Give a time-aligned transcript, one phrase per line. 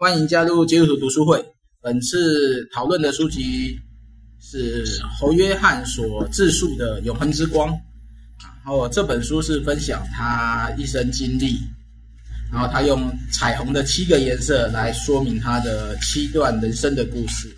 [0.00, 1.44] 欢迎加入基督徒读书会。
[1.82, 3.78] 本次讨论的书籍
[4.40, 7.68] 是侯约翰所自述的《永恒之光》，
[8.40, 11.58] 然后这本书是分享他一生经历，
[12.50, 17.54] 然后他用彩虹的七个颜色来说明他的七段人生的故事。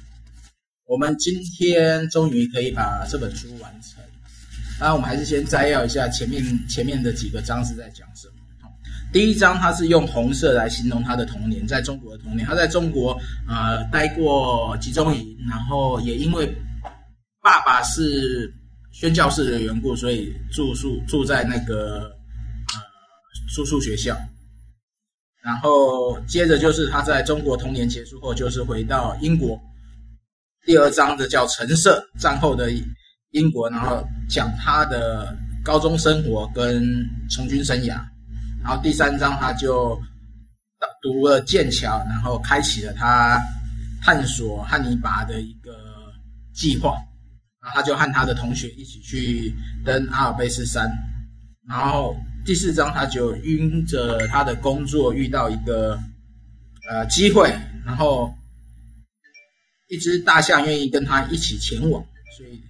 [0.89, 4.03] 我们今天终于可以把这本书完成。
[4.81, 8.32] 当然，我们还是先摘要一下前面前面的几个章是在讲什么。
[9.13, 12.47] 第一章，他是用红色来形容他的童年，在中国的童年。
[12.47, 13.13] 他在中国
[13.47, 16.51] 呃待过集中营，然后也因为
[17.43, 18.51] 爸爸是
[18.91, 22.81] 宣教士的缘故，所以住宿住在那个呃
[23.55, 24.17] 住宿学校。
[25.45, 29.61] 然后接着就是他在中国童年结束后，就是回到英国。
[30.65, 32.71] 第二章的叫橙色，战后的
[33.33, 38.01] 英国，然后讲他的高中生活跟从军生涯。
[38.63, 40.01] 然后第三章，他就
[41.03, 43.41] 读了剑桥，然后开启了他
[44.01, 45.75] 探索汉尼拔的一个
[46.55, 46.97] 计划。
[47.61, 49.55] 然后他就和他的同学一起去
[49.85, 50.91] 登阿尔卑斯山。
[51.69, 55.99] 然后第四章，他就因着他的工作遇到一个
[56.91, 57.53] 呃机会，
[57.85, 58.33] 然后
[59.89, 62.05] 一只大象愿意跟他一起前往。
[62.37, 62.61] 所以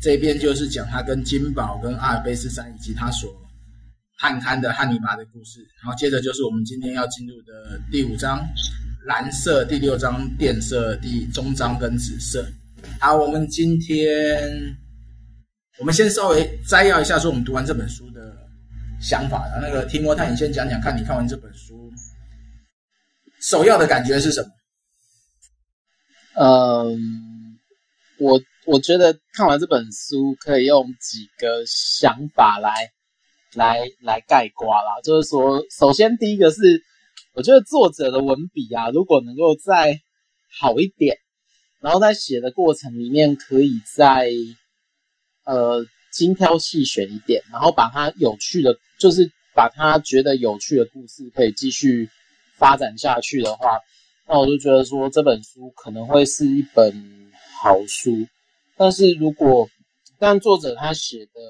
[0.00, 3.32] 这边就是讲他跟金宝、跟阿尔卑斯山以及他所。
[4.18, 8.42] 探勘的汉尼拔的故事，然后接着就是我们今天要进入的第五章，
[9.04, 12.46] 蓝色，第六章靛色，第中章跟紫色。
[12.98, 14.76] 好，我们今天
[15.78, 18.34] 我们先稍微摘要一下，说我们读完这本书的
[19.00, 19.44] 想法。
[19.60, 21.92] 那个提摩太，你先讲讲，看你看完这本书，
[23.40, 24.48] 首要的感觉是什么？
[26.38, 27.58] 嗯，
[28.18, 32.92] 我我觉得看完这本书，可以用几个想法来。
[33.56, 36.82] 来来盖瓜啦，就是说，首先第一个是，
[37.32, 39.98] 我觉得作者的文笔啊，如果能够再
[40.60, 41.16] 好一点，
[41.80, 44.28] 然后在写的过程里面，可以再
[45.44, 52.10] 呃精挑细选一点，然后把它有趣的，就是把他觉得有趣的故事可以继续
[52.58, 53.80] 发展下去的话，
[54.28, 58.28] 那我就觉得说这本书可能会是一本好书。
[58.76, 59.66] 但是如果
[60.18, 61.40] 但作者他写的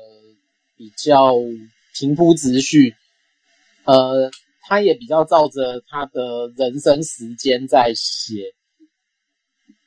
[0.77, 1.35] 比较。
[1.99, 2.95] 平铺直叙，
[3.85, 4.31] 呃，
[4.63, 8.53] 他也比较照着他的人生时间在写，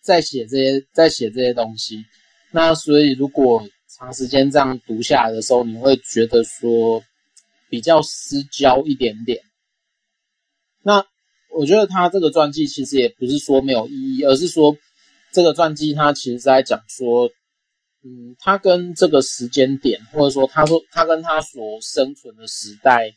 [0.02, 2.04] 在写这些，在写这些东西。
[2.52, 7.04] 那所以，如果长时间这样读下来的时候，你会觉得说
[7.70, 9.44] 比较失焦一点点。
[10.82, 11.06] 那
[11.52, 14.76] 我觉得他这个传记其实也不是说没有意义，而是说
[15.32, 17.30] 这个传记他其实是在讲说。
[18.02, 23.14] 嗯，他跟这个时间点，或者说他说他跟他所生存的时代，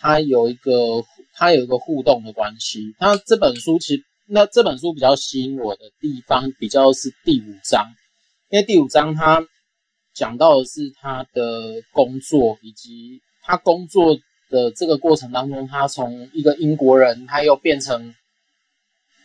[0.00, 1.04] 他有一个
[1.34, 2.96] 他有一个互动的关系。
[2.98, 7.94] 那这本书其实，那这本书比较吸引我的地方，比较是第五章，
[8.50, 9.46] 因为第五章他
[10.12, 14.18] 讲到的是他的工作，以及他工作
[14.50, 18.12] 的这个过程当中，他从一个英国人，他又变成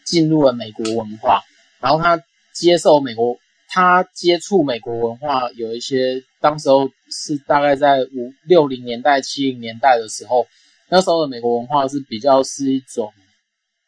[0.06, 1.42] 进入了美国文化，
[1.82, 2.22] 然后他
[2.54, 3.40] 接受美国。
[3.70, 10.48] 他接触美国文化有一些，当时候是大概在五六零年代、七零年代的时候，
[10.90, 13.12] 那时候的美国文化是比较是一种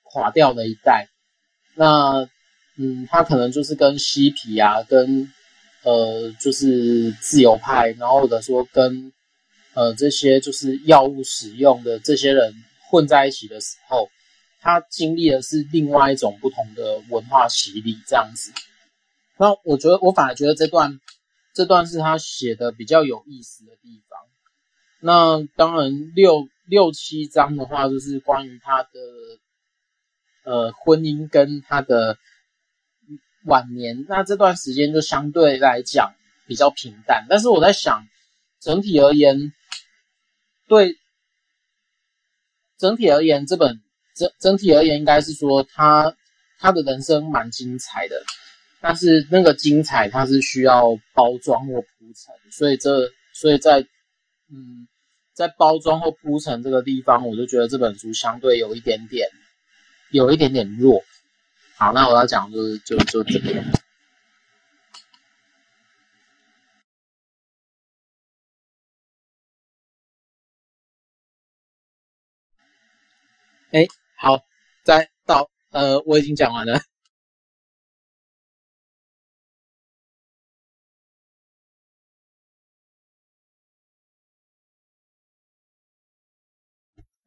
[0.04, 1.08] 垮掉的一代。
[1.76, 2.28] 那
[2.78, 5.32] 嗯，他可能就是跟嬉皮啊，跟
[5.84, 9.14] 呃就是自由派，然后或者说跟
[9.74, 12.54] 呃这些就是药物使用的这些人
[12.90, 14.10] 混在一起的时候，
[14.62, 18.52] 他经历的是另外一种不同的文化洗礼，这样子。
[19.42, 21.00] 那我觉得，我反而觉得这段，
[21.54, 24.20] 这段是他写的比较有意思的地方。
[25.00, 28.90] 那当然六六七章的话，就是关于他的
[30.44, 32.18] 呃婚姻跟他的
[33.46, 34.06] 晚年。
[34.10, 36.14] 那这段时间就相对来讲
[36.46, 37.26] 比较平淡。
[37.30, 38.06] 但是我在想，
[38.60, 39.54] 整体而言，
[40.68, 40.98] 对
[42.78, 43.82] 整体而言，这本
[44.18, 46.18] 整整体而言，应该是说他
[46.60, 48.22] 他的人生蛮精彩的。
[48.82, 53.82] 但是那个精彩，它是需要包装或铺陈，所以这，所以在，
[54.50, 54.88] 嗯，
[55.34, 59.28] 在包装或铺陈这个地方，我就觉得这本书相对有一点点，
[60.12, 61.04] 有一点点弱。
[61.78, 63.64] 好，那我要讲就是就就这边。
[73.72, 73.86] 哎，
[74.18, 74.40] 好，
[74.84, 76.82] 再到呃，我已经讲完了。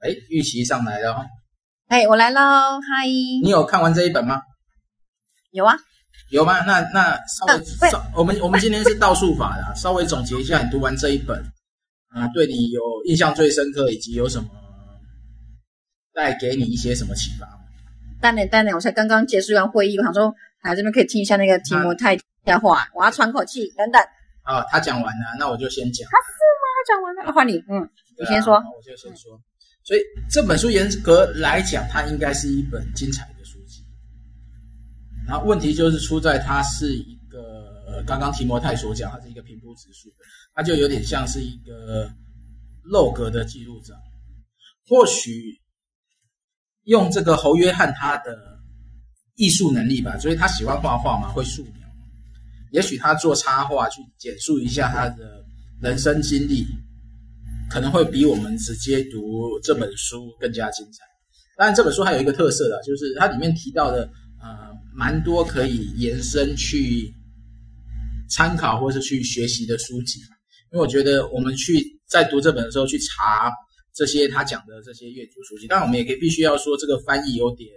[0.02, 1.26] 哎，玉琪上来了哦。
[1.88, 3.06] 嘿，我来喽，嗨！
[3.06, 4.42] 你有看完这一本吗？
[5.52, 5.76] 有啊，
[6.30, 6.60] 有吗？
[6.64, 7.62] 那那稍微、
[8.16, 11.38] 我们我们今天是倒数法的，稍微总结一下，你读完这一本，
[12.08, 14.48] 啊、呃，对你有印象最深刻，以及有什么
[16.12, 17.46] 带给你一些什么启发？
[18.20, 20.34] 等等等等，我才刚刚结束完会议，我想说，
[20.64, 24.02] 来这边可以听一下那个提摩太的话，我要喘口气，等等。
[24.42, 26.08] 啊，他讲完了，那我就先讲。
[26.10, 26.64] 他是吗？
[26.74, 27.88] 他讲完了，换你，嗯，
[28.18, 28.54] 你先说。
[28.56, 29.38] 我就先说。
[29.84, 30.00] 所以
[30.30, 33.84] 这本书严格来讲，它应该是一本精彩的书籍。
[35.26, 40.12] 然后问题就是出在它是一个，刚刚提摩太所讲，它是一个平铺直叙，
[40.54, 42.10] 它就有点像是一个
[42.84, 43.94] 漏格的记录者。
[44.86, 45.60] 或许。
[46.86, 48.58] 用这个侯约翰他的
[49.36, 51.88] 艺术能力吧，所以他喜欢画画嘛，会素描。
[52.72, 55.44] 也许他做插画去简述一下他的
[55.80, 56.66] 人生经历，
[57.72, 60.98] 可能会比我们直接读这本书更加精彩。
[61.56, 64.04] 当然，这本书还有一个特色的，就是它里面提到的
[64.42, 67.12] 呃蛮多可以延伸去
[68.28, 70.20] 参考或是去学习的书籍。
[70.72, 73.50] 因为我觉得我们去在读这本的时候去查。
[73.94, 77.68] 这些他讲的这些阅读书籍，当然我们也可以必须要说这个翻译有点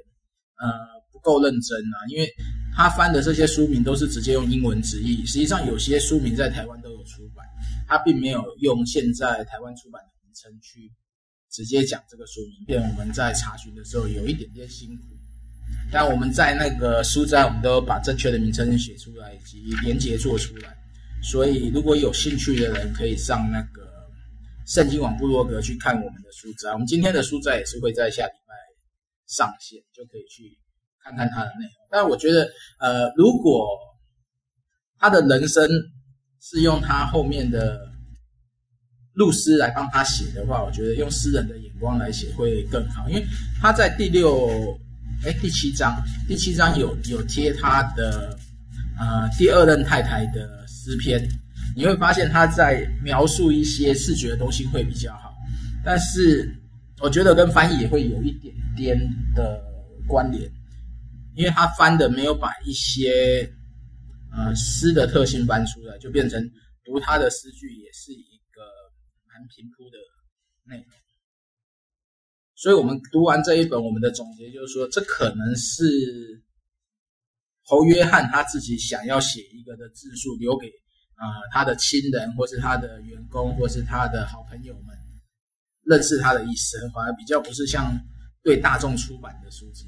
[0.57, 0.71] 呃
[1.11, 2.25] 不够认真啊，因为
[2.73, 6.81] 他翻的这些书名都是直接用英文直译，实际上有些书名在台湾
[7.87, 10.91] 他并没有用现在台湾出版的名称去
[11.49, 15.03] 直接讲这个书名，便我们在查询的时候有一点点辛苦。
[15.91, 20.75] 但我们在那个书斋，我们都把正确的名称写出来以及连结做出来，
[21.23, 23.83] 所以如果有兴趣的人可以上那个。
[24.67, 28.55] 圣经网部落格去看我们的书斋，我们今天的书斋也是会在下礼拜
[29.27, 30.57] 上线，就可以去
[31.03, 31.87] 看看它的内容。
[31.91, 32.49] 但我觉得，
[32.79, 33.63] 呃，如果
[34.97, 35.69] 他的人生
[36.47, 37.91] 是用他后面的
[39.13, 43.25] 录师来帮他写的话，我觉得用诗人的眼光来写会更好，因为
[43.59, 44.77] 他在第六，
[45.25, 48.37] 哎，第七章，第七章有有贴他的
[48.99, 51.27] 呃第二任太太的诗篇。
[51.75, 55.33] 你会发现他在描述一些视觉的东西会比较好，
[55.83, 56.55] 但是
[57.01, 58.97] 我觉得跟翻译也会有一点点
[59.33, 59.59] 的
[60.07, 60.47] 关联，
[61.33, 63.49] 因为他翻的没有把一些
[64.35, 66.41] 呃诗的特性搬出来，就变成
[66.83, 68.61] 读他的诗句也是一个
[69.27, 69.97] 蛮平铺的
[70.63, 70.93] 内容。
[72.55, 75.83] 所以我们读完这一本，我们的总结就是说，这可能是
[77.63, 80.67] 侯约翰他自己想要写一个的自述留给。
[81.17, 84.97] 啊、呃，他的亲人，或是他的员工，或是他的好朋友们，
[85.83, 87.97] 认识他的一生，反而比较不是像
[88.43, 89.85] 对大众出版的书籍。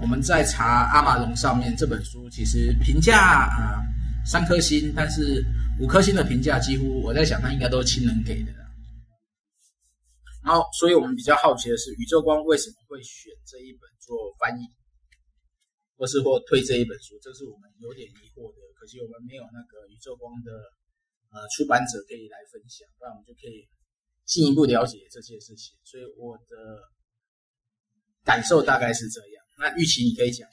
[0.00, 3.82] 我们在查阿玛龙上面这本书，其实评价啊
[4.24, 5.44] 三颗星，但是
[5.80, 8.52] 五颗星的评价几乎我在想，他应该都是亲人给的。
[10.44, 14.64] 然后，所以我们比较好奇的是，宇宙光为什么会选这一本做翻译？
[15.98, 18.58] 或是或推这一本书，这是我们有点疑惑的。
[18.78, 20.52] 可惜我们没有那个宇宙光的
[21.34, 23.66] 呃出版者可以来分享，不然我们就可以
[24.24, 25.74] 进一步了解这些事情。
[25.82, 26.54] 所以我的
[28.24, 29.37] 感受大概是这样。
[29.58, 30.48] 那玉琪，你可以讲。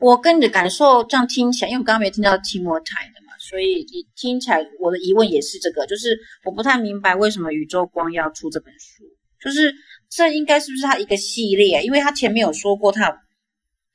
[0.00, 9.04] 我跟你的感受这样听起来，因为我刚刚没听到提摩太的嘛，所以你听起来我的疑问也是这个，就是我不太明白为什么宇宙光要出这本书，
[9.40, 9.74] 就是。
[10.10, 11.82] 这应该是不是他一个系列？
[11.82, 13.14] 因为他前面有说过，他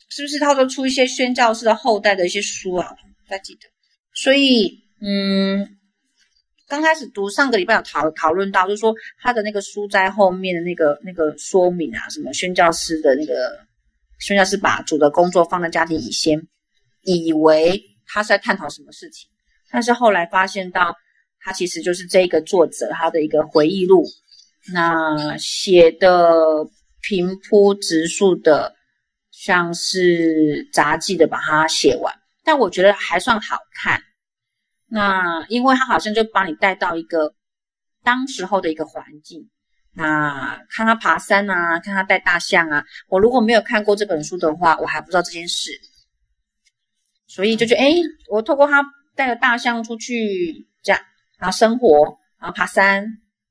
[0.09, 2.87] 是不是他都出一些宣教士的后代的一些书啊？
[2.91, 3.61] 不太记得。
[4.13, 5.75] 所以，嗯，
[6.73, 13.59] 刚开始读上个礼拜有讨讨论到，就是说他的那个书斋后面的那个那个说明啊，什么宣教师的那个
[14.17, 16.41] 宣教师把主的工作放在家庭以先，
[17.03, 19.29] 以为他是在探讨什么事情，
[19.69, 20.95] 但是后来发现到
[21.41, 24.03] 他其实就是这个作者他的一个回忆录。
[24.73, 26.33] 那写的
[27.01, 28.73] 平铺直述的，
[29.29, 32.11] 像是杂记的，把它写完，
[32.43, 34.01] 但我觉得还算好看。
[34.93, 37.33] 那因为他好像就把你带到一个
[38.03, 39.49] 当时候的一个环境，
[39.93, 42.85] 那看他爬山啊，看他带大象啊。
[43.07, 45.71] 我如果没有看过这本书的话，我还不知道这件事，
[47.25, 48.85] 所以就觉得，诶，我透过他
[49.15, 51.01] 带着大象出去这样，
[51.39, 53.03] 然后生活，然后爬山，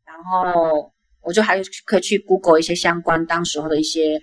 [0.07, 0.91] 然后。
[1.25, 1.57] 我就还
[1.87, 4.21] 可以去 Google 一些相关当时候的一些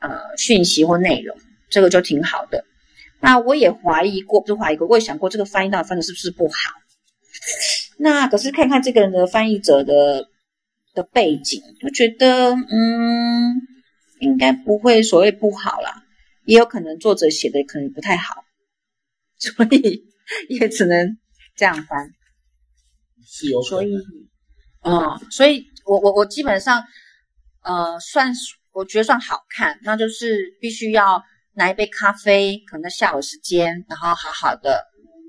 [0.00, 1.38] 呃讯息或内容，
[1.70, 2.64] 这个就挺好的。
[3.22, 6.54] 那我也怀疑过，不是怀疑过，我也想过这个翻译到底翻的是不是不好。
[7.98, 10.28] 那可是看看这个人的翻译者的
[10.92, 13.54] 的背景，就觉得嗯，
[14.20, 16.02] 应该不会所谓不好啦，
[16.44, 18.44] 也有可能作者写的可能不太好，
[19.38, 20.04] 所以
[20.48, 21.16] 也只能
[21.56, 22.10] 这样翻。
[23.24, 23.62] 是有。
[23.62, 23.94] 所以，
[24.82, 25.70] 嗯，所以。
[25.84, 26.80] 我我我基本上，
[27.64, 28.32] 呃，算
[28.70, 31.20] 我觉得算好看，那就是必须要
[31.54, 34.84] 拿一杯咖啡，可能在下午时间，然后好好的，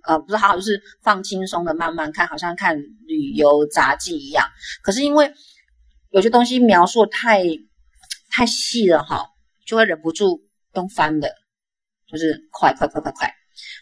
[0.07, 2.77] 呃，不是好好，就是放轻松的慢慢看，好像看
[3.07, 4.47] 旅游杂记一样。
[4.81, 5.31] 可是因为
[6.11, 7.43] 有些东西描述太
[8.29, 9.25] 太细了哈，
[9.65, 10.41] 就会忍不住
[10.75, 11.33] 用翻的，
[12.07, 13.33] 就是快快快快快。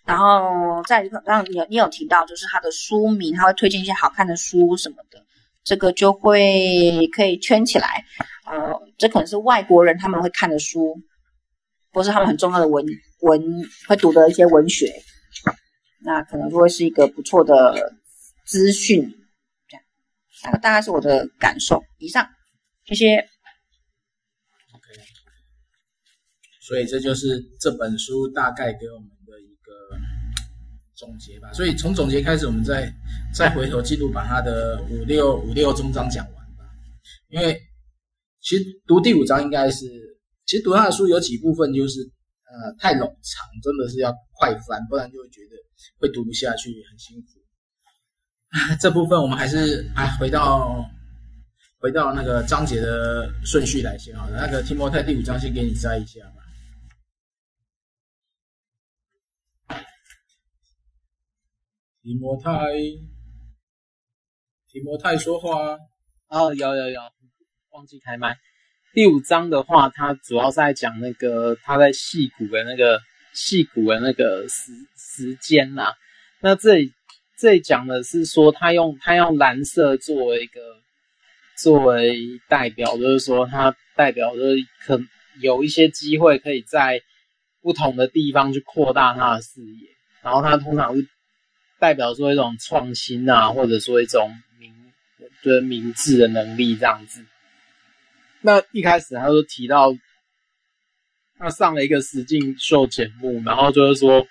[0.06, 5.24] 然后再让，你有你有提到，就是他的书名，他会推荐一些好看的书什么的。
[5.64, 8.04] 这个就会可以圈起来，
[8.48, 10.98] 呃，这可能是外国人他们会看的书，
[11.92, 12.86] 或是他们很重要的文
[13.22, 13.42] 文
[13.88, 14.92] 会读的一些文学，
[16.04, 17.94] 那可能就会是一个不错的
[18.46, 19.02] 资讯。
[19.68, 19.84] 这样，
[20.44, 21.84] 大概大概是我的感受。
[22.00, 22.28] 以上，
[22.86, 23.18] 谢谢。
[24.74, 24.88] OK，
[26.62, 29.72] 所以这就是这本书大概给我们的一个。
[30.94, 32.88] 总结吧，所以从总结开始，我们再
[33.34, 36.64] 再回头记录，把它的五六五六中章讲完吧。
[37.30, 37.60] 因为
[38.40, 39.88] 其实读第五章应该是，
[40.46, 42.02] 其实读他的书有几部分就是
[42.44, 45.56] 呃太冗长，真的是要快翻，不然就会觉得
[46.00, 47.28] 会读不下去，很辛苦。
[48.82, 50.86] 这部分我们还是啊回到
[51.80, 54.38] 回到那个章节的顺序来先好了。
[54.38, 56.42] 那个提摩太第五章先给你摘一下吧。
[62.04, 62.52] 提摩太，
[64.68, 65.78] 提摩太说话
[66.28, 67.02] 哦，有有有，
[67.70, 68.36] 忘记开麦。
[68.94, 73.00] 第五章的话，它主要是在讲那个他在戏骨的那个
[73.34, 75.94] 戏骨的那个时时间呐。
[76.42, 76.92] 那这里
[77.38, 80.60] 这里讲的是说，他用他用蓝色作为一个
[81.56, 82.20] 作为
[82.50, 85.02] 代表，就是说他代表就是可
[85.40, 87.02] 有一些机会可以在
[87.62, 89.88] 不同的地方去扩大他的视野，
[90.22, 91.08] 然后他通常是。
[91.80, 94.72] 代表说一种创新啊，或者说一种明，
[95.44, 97.26] 就是明智的能力这样子。
[98.42, 99.94] 那一开始他就提到，
[101.38, 104.28] 他上了一个实境秀节目，然后就是说，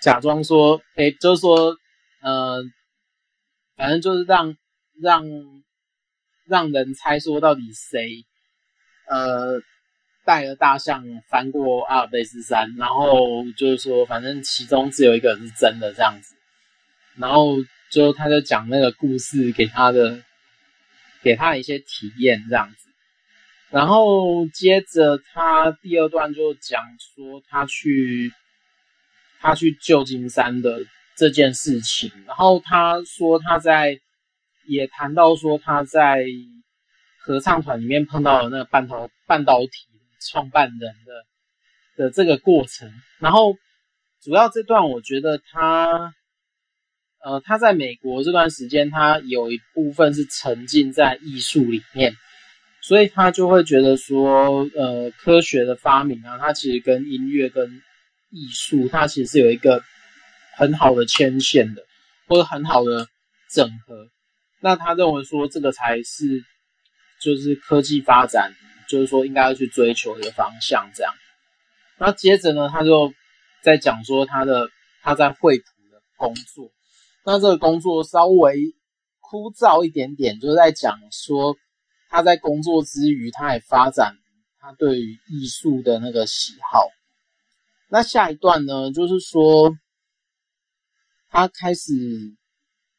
[0.00, 1.76] 假装说，哎，就是说，
[2.20, 2.62] 呃，
[3.76, 4.56] 反正就是让
[5.00, 5.24] 让
[6.46, 8.24] 让人猜说到底谁，
[9.08, 9.60] 呃。
[10.26, 16.34] 带着大象翻过阿尔卑斯山，然后就是说，反正其中只有一个人是真的这样子，
[17.18, 17.56] 然后
[17.92, 20.22] 就他就讲那个故事给他的，
[21.24, 22.88] 给他一些体验这样子，
[23.70, 28.30] 然后接着他第二段就讲说他去
[29.40, 30.84] 他去旧金山的
[31.16, 33.98] 这件事情，然后他说他在
[34.68, 36.24] 也谈到说他在
[37.18, 39.72] 合唱团里面碰到了那个半导半导体。
[40.26, 43.54] 创办人的的这个过程，然后
[44.22, 46.14] 主要这段我觉得他，
[47.24, 52.14] 呃，他在美国这段时间，他有一部分是沉浸在艺术里面，
[52.82, 57.80] 所以他就会觉得说，呃，科学的发明啊，它其实跟音乐跟
[58.30, 59.82] 艺术，它其实是有一个
[60.56, 61.82] 很好的牵线的，
[62.28, 63.08] 或者很好的
[63.50, 64.08] 整合。
[64.60, 66.44] 那他认为说，这个才是
[67.20, 68.54] 就是科技发展。
[68.86, 71.14] 就是说，应该要去追求一个方向，这样。
[71.98, 73.14] 那接着呢，他就
[73.62, 74.68] 在讲说他的
[75.00, 76.70] 他在惠普的工作。
[77.24, 78.74] 那这个工作稍微
[79.20, 81.56] 枯燥一点点，就是在讲说
[82.10, 84.16] 他在工作之余，他也发展
[84.60, 86.86] 他对于艺术的那个喜好。
[87.88, 89.76] 那下一段呢，就是说
[91.30, 91.92] 他开始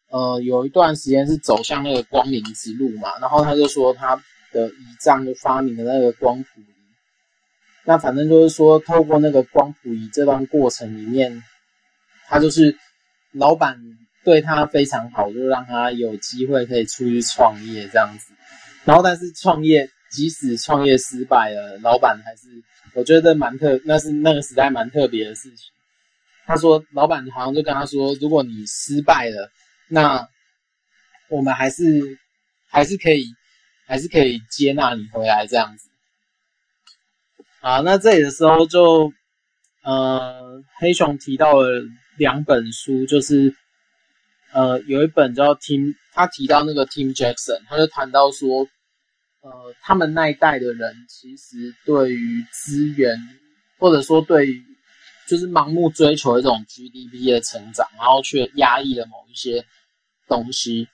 [0.09, 4.21] 呃有一段时间是走向那个光明之路嘛，然后他就说他。
[4.51, 6.65] 的仪仗就发明了那个光谱仪，
[7.83, 11.43] 那反正就是说，透过那个光谱仪这段过程里面，
[12.29, 12.77] 他就是
[13.33, 13.77] 老板
[14.25, 18.33] 对他非常好，就让他有机会可以出去创业这样子。
[18.83, 22.49] 然后，但是创业即使创业失败了，老板还是
[22.93, 25.71] 我觉得蛮特，那是那个时代蛮特别的事情。
[26.45, 29.49] 他说，老板好像就跟他说，如果你失败了，
[29.87, 30.27] 那
[31.29, 32.17] 我们还是
[32.67, 33.33] 还是可以。
[33.87, 35.91] 还是可以接纳你回来这样子。
[37.61, 39.13] 好，那这里的时候就，
[39.83, 41.67] 呃，黑熊提到了
[42.17, 43.53] 两本书，就是，
[44.55, 48.67] 呃，有一本叫 Tim，他提到那个 Tim Jackson，他就谈到说，
[49.41, 53.17] 呃，他们那一代的人其实对于资源，
[53.77, 54.63] 或者说对于，
[55.27, 59.65] 就是盲目追求一种 GDP 的成长，然后却压抑了某一些
[60.27, 60.87] 东西，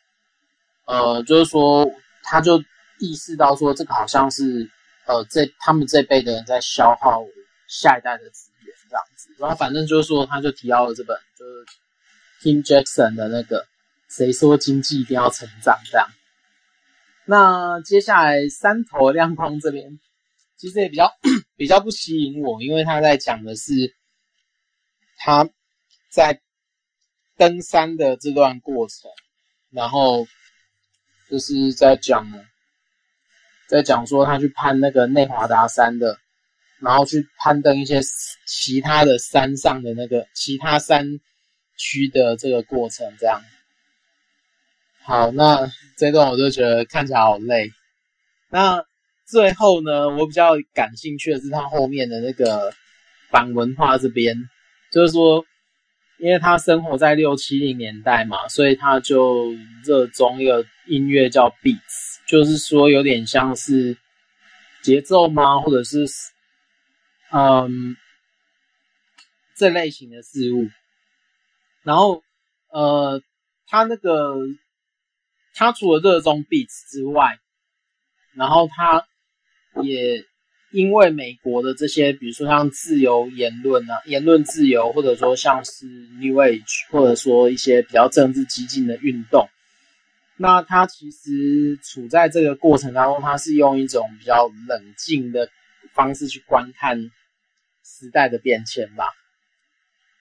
[0.88, 1.88] 呃，就是说，
[2.24, 2.62] 他就。
[3.04, 4.70] 意识到说这个好像是，
[5.08, 7.26] 呃，这他们这辈的人在消耗
[7.68, 11.66] 下一代的资源这样子，然后反正就是说，他就提到了这本就是
[12.42, 13.68] Tim Jackson 的那个
[14.10, 16.08] 谁说经济一定要成长这样。
[17.26, 20.00] 那接下来三头亮光这边，
[20.58, 21.14] 其实也比较
[21.56, 23.96] 比较不吸引我，因为他在讲的是
[25.18, 25.48] 他
[26.10, 26.42] 在
[27.38, 29.12] 登山的这段过程，
[29.70, 30.28] 然后
[31.30, 32.28] 就是在讲，
[33.68, 36.18] 在讲说他去攀那个内华达山的，
[36.80, 38.02] 然后去攀登一些
[38.48, 41.20] 其他的山上的那个其他山
[41.82, 43.42] 区的这个过程，这样。
[45.04, 47.72] 好，那这段我就觉得看起来好累。
[48.50, 48.86] 那
[49.26, 52.72] 最后呢，我比较感兴趣的是他后面的那个
[53.30, 54.38] 反文化这边，
[54.92, 55.44] 就是说，
[56.20, 59.52] 因为他生活在六七零年代嘛，所以他就
[59.84, 63.98] 热衷一个音乐叫 beats，就是说有点像是
[64.84, 66.06] 节奏吗，或者是
[67.32, 67.96] 嗯
[69.56, 70.68] 这类型的事物。
[71.84, 72.24] 然后
[72.70, 73.22] 呃，
[73.68, 74.36] 他那个。
[75.54, 77.38] 他除了热衷 beats 之外，
[78.36, 79.06] 然后他
[79.84, 80.26] 也
[80.72, 89.50] 因为美国的这些，比如说像自由言论啊、言论自由，或者说像是 New Age，或者说一些比较政治激进的运动，
[90.38, 95.50] 那他其实处在这个过程当中，他是用一种比较冷静的
[95.94, 97.12] 方式去观看
[97.84, 99.04] 时代的变迁吧。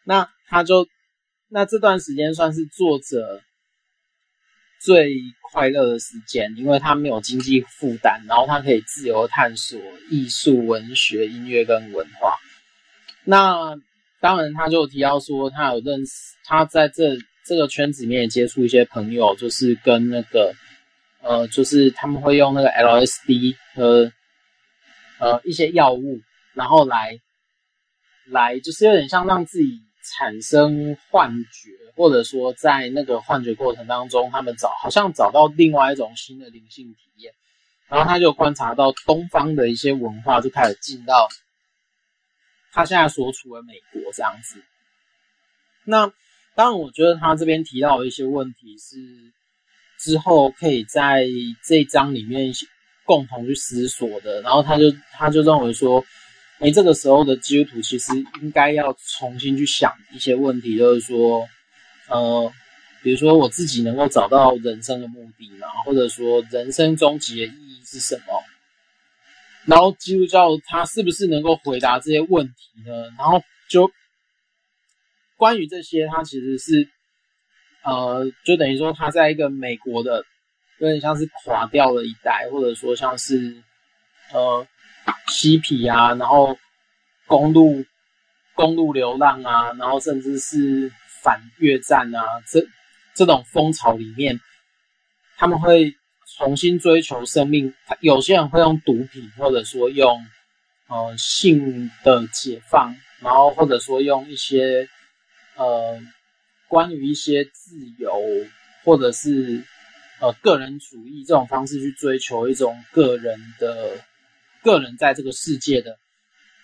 [0.02, 0.88] 那他就
[1.50, 3.42] 那这段时间算是作者。
[4.82, 5.12] 最
[5.52, 9.78] 快乐的时间，因为他没有经济负担，然后他可以自由探索
[10.10, 12.34] 艺术、文学、音乐跟文化。
[13.24, 13.76] 那
[14.20, 20.54] 当然，他就提到说，他有认识，他在这这个圈子里面也接触一些朋友，就是跟那个
[21.20, 24.10] 呃，就是他们会用那个 LSD 和
[25.18, 26.22] 呃一些药物，
[26.54, 27.20] 然后来
[28.24, 29.82] 来就是有点像让自己
[30.16, 31.70] 产生幻觉。
[31.96, 37.34] 或者说，在那个幻觉过程当中，他们找好像找到另外一种新的灵性体验，
[37.88, 41.28] 然后他就观察到东方的一些文化就开始进到
[42.72, 44.62] 他现在所处的美国这样子。
[45.84, 46.06] 那
[46.54, 48.96] 当然，我觉得他这边提到的一些问题是
[49.98, 51.26] 之后可以在
[51.66, 52.50] 这一章里面
[53.04, 54.40] 共同去思索的。
[54.40, 56.02] 然后他就他就认为说，
[56.60, 61.48] 诶，这个时候的基督徒其实应该要重新去想一些问题，就是说。
[62.12, 62.52] 呃，
[63.04, 68.42] 比如说我自己能够找到人生的目的嘛，或者说人生终极的意义是什么？
[69.64, 73.04] 然后基督教它是不是能够回答这些问题呢？
[73.16, 73.92] 然后就
[75.36, 76.88] 关于这些，它其实是
[77.84, 80.24] 呃，就等于说它在一个美国的
[80.80, 83.62] 有点像是垮掉的一代，或者说像是
[84.32, 84.66] 呃
[85.28, 86.58] 嬉皮啊，然后
[87.26, 87.84] 公路
[88.54, 90.92] 公路流浪啊，然后甚至是。
[91.22, 92.66] 反越战啊，这
[93.14, 94.40] 这种风潮里面，
[95.36, 95.94] 他们会
[96.38, 97.74] 重新追求生命。
[98.00, 100.24] 有些人会用毒品，或者说用
[100.88, 104.88] 呃性的解放，然后或者说用一些
[105.56, 106.00] 呃
[106.68, 108.18] 关于一些自由，
[108.82, 109.62] 或者是
[110.20, 114.02] 呃个人主义这种方式去追求一种个人的
[114.62, 115.98] 个人在这个世界的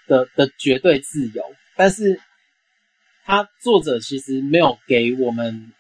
[0.06, 1.42] 的的绝对自由，
[1.76, 2.20] 但是。
[3.28, 5.72] 他作者其实没有给我们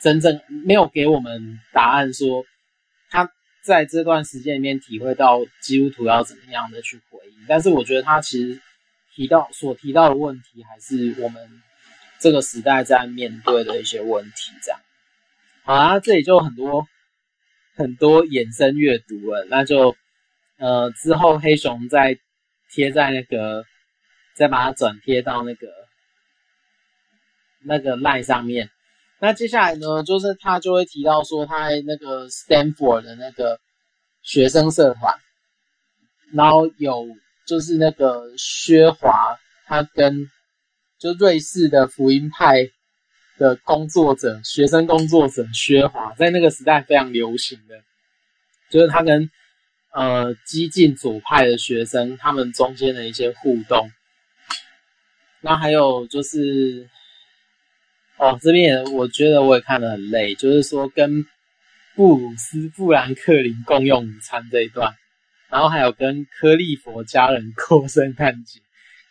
[0.00, 2.44] 真正没有给我们答案，说
[3.08, 3.30] 他
[3.62, 7.44] 在这段时间里面体会到基督徒要怎么样的去回应。
[7.46, 8.60] 但是我觉得他其实
[9.14, 11.62] 提到所提到的问题，还是我们
[12.18, 14.50] 这个时代在面对的一些问题。
[14.60, 14.80] 这样，
[15.62, 16.88] 好啊，这里就很多
[17.76, 19.96] 很多衍生阅读了，那就
[20.58, 22.18] 呃之后黑熊再
[22.72, 23.64] 贴在那个，
[24.34, 25.66] 再把它转贴到那个。
[27.68, 28.70] 那个 line 上面，
[29.18, 33.58] 那接下来呢，就是他就会提到说，他在那个 Stanford 的那个
[34.22, 35.18] 学生社团，
[36.32, 37.08] 然后有
[37.44, 40.30] 就是那个薛华，他跟
[41.00, 42.70] 就瑞士的福音派
[43.36, 47.82] 的工作者、学生工作者薛华，在那个时代非常流行的，
[48.70, 49.28] 就是他跟
[49.96, 53.90] 呃激进左派的学生他们中间的一些互动，
[55.40, 56.88] 那还有就是。
[58.18, 61.26] 哦，这边也我觉得我也看得很累，就是说跟
[61.94, 64.94] 布鲁斯富兰克林共用午餐这一段，
[65.50, 68.60] 然后还有跟柯利佛家人过圣诞节，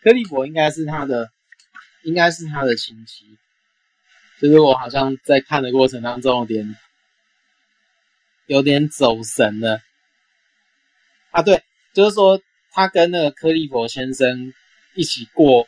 [0.02, 1.30] 柯利佛应该是他的，
[2.02, 3.26] 应该是他的亲戚，
[4.42, 6.76] 就是我好像在看的过程当中有点
[8.48, 9.82] 有点走神了，
[11.36, 11.62] 啊，对，
[11.94, 14.54] 就是说他跟那个柯利佛先生
[14.96, 15.68] 一起过。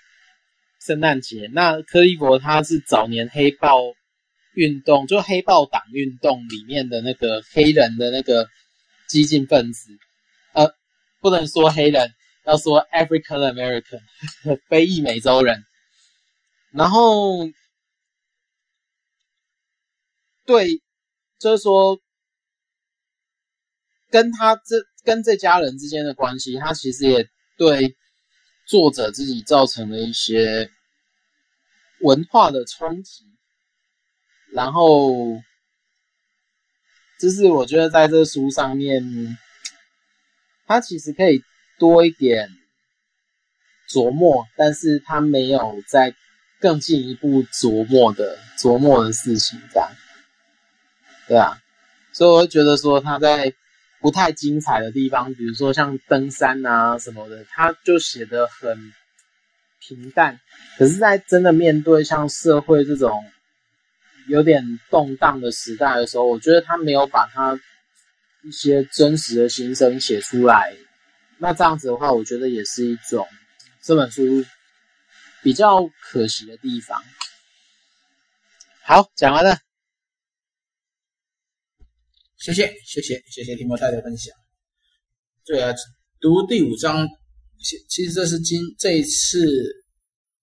[0.80, 3.82] 圣诞节，那柯利佛他是早年黑豹
[4.54, 8.48] 运动，就黑豹党运动里面的那个黑人的那个
[9.10, 9.90] 激进分子，
[10.54, 10.72] 呃，
[11.20, 12.14] 不能说黑人，
[12.46, 14.00] 要说 African American，
[14.70, 15.66] 非裔美洲人。
[16.72, 17.50] 然后，
[20.46, 20.82] 对，
[21.40, 22.00] 就是说，
[24.18, 27.96] 跟他这跟这家人之间的关系，他其实也对
[28.66, 30.72] 作者自己造成了一些
[32.02, 33.26] 文化的冲击。
[34.54, 35.40] 然后，
[37.20, 39.38] 就是我觉得在这书上面，
[40.66, 41.44] 他其实可以
[41.78, 42.50] 多一点
[43.88, 46.16] 琢磨，但是他没有在。
[46.60, 49.92] 更进一步琢磨的琢磨的事情，这样，
[51.28, 51.62] 对啊，
[52.14, 53.54] 所以我会觉得说他在
[54.00, 58.94] 不太精彩的地方，比如说像登山啊什么的，他就写得很
[59.80, 60.40] 平淡。
[60.78, 63.26] 可是，在真的面对像社会这种
[64.28, 67.60] 有点动荡的时代的时候，我觉得他没有把他
[68.44, 70.76] 一些真实的心声写出来。
[71.38, 73.28] 那这样子的话，我觉得也是一种
[73.82, 74.46] 这本书。
[75.44, 77.02] 比较可惜的地方。
[78.82, 79.67] 好，讲完了。
[82.38, 84.34] 谢谢，谢谢，谢谢提摩太的分享。
[85.46, 85.74] 对啊，
[86.20, 87.08] 读第五章，
[87.60, 89.46] 其其实这是今这一次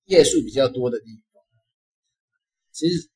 [0.05, 1.43] 页数比较多的地方。
[2.73, 3.09] 其实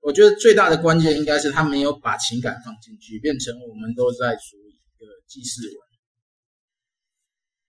[0.00, 5.78] 我觉得最大的关键应该是他没有把情感放进去，变成我们都在读一个记事文，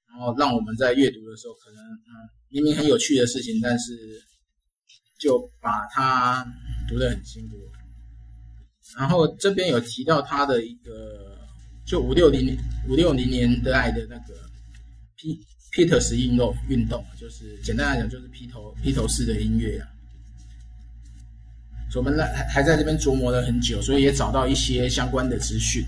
[0.10, 2.38] 然后让我们在阅读的时候可能嗯。
[2.50, 3.94] 明明很有趣的事情，但是
[5.20, 6.46] 就把它
[6.88, 7.58] 读得很辛苦。
[8.96, 11.38] 然后这边有提到他的一个，
[11.86, 12.56] 就五六零
[12.88, 14.36] 五六零年代的那个
[15.16, 15.40] 披
[15.72, 19.88] 披头士运动运动，就是简单来讲就是披头披头士的音乐啊。
[21.96, 25.84] 我们来还还在这边琢磨了很久，所以也找到一些相关的资讯。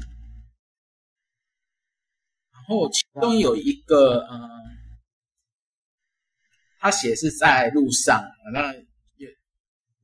[2.51, 4.59] 然后其中有一个呃。
[6.81, 8.73] 他写是在路上，那
[9.17, 9.27] 也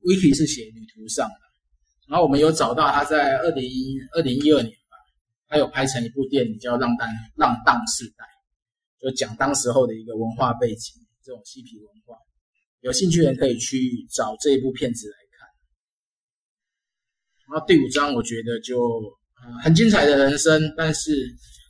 [0.02, 1.45] Wiki 是写旅途上的。
[2.08, 3.64] 然后我们有找到他在二零
[4.12, 4.96] 二零一二年吧，
[5.48, 8.24] 他有拍成一部电影叫《浪荡浪荡世代》，
[9.02, 12.16] 就讲当时候的一个文化背景，这种嬉皮文化。
[12.80, 15.48] 有兴趣的人可以去找这一部片子来看。
[17.50, 18.78] 然后第五章我觉得就
[19.42, 21.12] 呃很精彩的人生，但是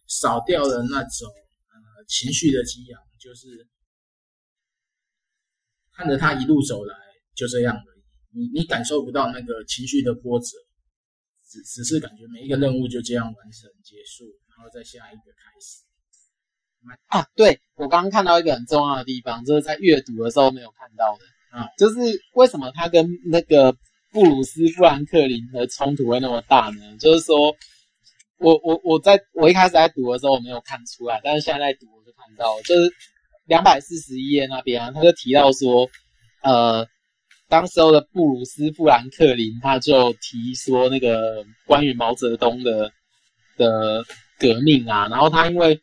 [0.07, 1.29] 少掉了那种
[1.69, 3.69] 呃情绪的激昂，就是。
[5.99, 6.95] 看着他一路走来，
[7.35, 7.96] 就这样了。
[8.37, 10.47] 你你感受不到那个情绪的波折，
[11.49, 15.83] 只只是感觉每一个任务就这样完成结束，然后再下一个开始。
[17.07, 21.25] 啊，对，我刚刚看到一个很重要的地方，就是在阅读的时候没有看到的
[21.59, 21.97] 啊，就是
[22.35, 23.73] 为什么他跟那个
[24.13, 26.97] 布鲁斯·富兰克林的冲突会那么大呢？
[26.99, 27.57] 就是说，
[28.39, 32.93] 我我我在我一开始在读的时候我没有看出来，但是现在在读我就看到，就是。
[33.47, 35.89] 两百四十一页那边啊，他就提到说，
[36.43, 36.85] 呃，
[37.49, 42.91] 当时候的布鲁斯·富兰克林他就提说那个关于毛泽东的
[43.57, 44.05] 的
[44.39, 45.81] 革命啊，然后他因为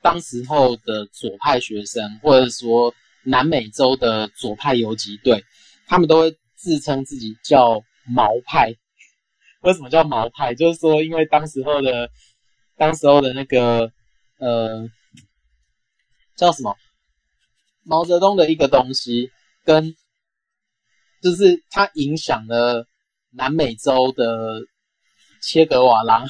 [0.00, 2.94] 当时候的左派学生或者说
[3.24, 5.44] 南美洲的左派游击队，
[5.86, 8.74] 他们都会自称自己叫毛派。
[9.60, 10.54] 为什么叫毛派？
[10.54, 12.10] 就是说因为当时候的
[12.76, 13.92] 当时候的那个
[14.38, 14.88] 呃
[16.36, 16.74] 叫什么？
[17.84, 19.30] 毛泽东的一个东西，
[19.64, 19.94] 跟
[21.22, 22.86] 就是他影响了
[23.30, 24.60] 南美洲的
[25.40, 26.26] 切格瓦拉，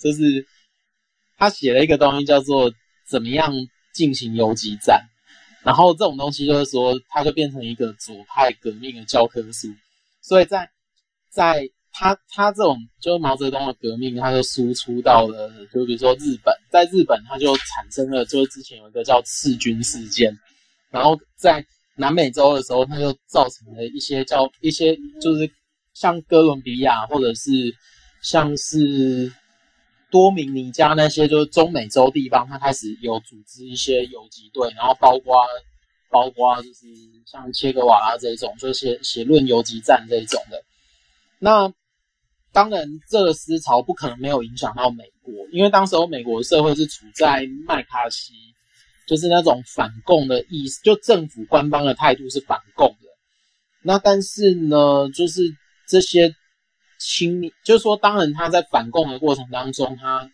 [0.00, 0.46] 就是
[1.36, 2.72] 他写了一个东西叫做
[3.06, 3.52] “怎么样
[3.92, 5.04] 进行游击战”，
[5.62, 9.68] 然后这种东西就是说，它就变成一个左派革命的教科书。
[10.22, 10.70] 所以在
[11.30, 20.38] 在他他这种就是毛泽东的革命，他就输出到了，就比如说日本，在日本他就产生了，就是之前有一个叫赤军事件。
[20.90, 21.64] 然后在
[21.98, 25.50] 南美洲的时候，它就造成了一些叫一些，就是
[25.92, 27.50] 像哥伦比亚或者是
[28.22, 29.32] 像是
[30.08, 35.44] 多米尼加那些，就是中美洲地方，它开始有组织一些游击队，然后包括
[36.08, 36.86] 包括就是
[37.26, 40.62] 像切格瓦拉这种，就写写论游击战这一种的。
[41.40, 41.72] 那
[42.52, 48.34] 当然，这个思潮不可能没有影响到美国，因为当时候美国社会是处在麦卡锡。
[49.08, 53.08] 就是那种反共的意思，就政府官方的态度是反共的。
[53.82, 55.42] 那但是呢，就是
[55.88, 56.34] 这些
[57.00, 60.30] 亲密，就是说，当然他在反共的过程当中，他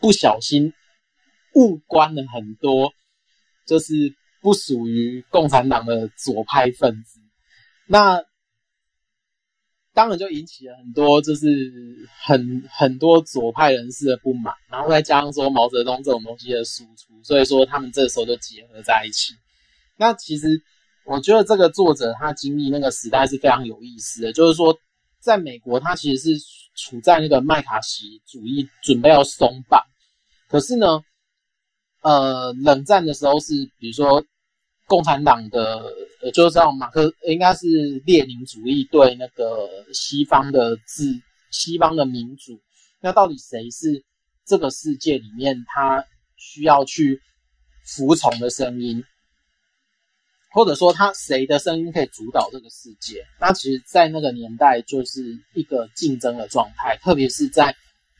[0.00, 0.72] 不小心
[1.54, 2.92] 误关了很多，
[3.66, 7.18] 就是不属于共产党的左派分子。
[7.88, 8.22] 那
[9.94, 11.48] 当然就引起了很多就是
[12.24, 19.34] 很很多左派人士的不满，然后再加上说毛泽东这种东西的输出，所以说他们这时候就结合在一起。
[19.96, 20.62] 那其实
[21.04, 24.78] 我觉得这个作者他经历那个时代是非常有意思的，就是说
[25.20, 29.82] 在美国他其实是处在那个麦卡锡主义准备要松绑，
[30.48, 31.02] 可是呢，
[32.00, 34.24] 呃，冷战的时候是比如说。
[34.92, 35.82] 共产党的，
[36.20, 37.66] 呃，就是这样，马克应该是
[38.04, 41.18] 列宁主义对那个西方的自
[41.50, 42.60] 西方的民主，
[43.00, 44.04] 那到底谁是
[44.44, 46.04] 这个世界里面他
[46.36, 47.22] 需要去
[47.86, 49.02] 服从的声音，
[50.50, 53.24] 或者说他谁的声音可以主导这个世界？
[53.40, 57.74] 那其实，在那个年代就是一个竞争的状态，特别是在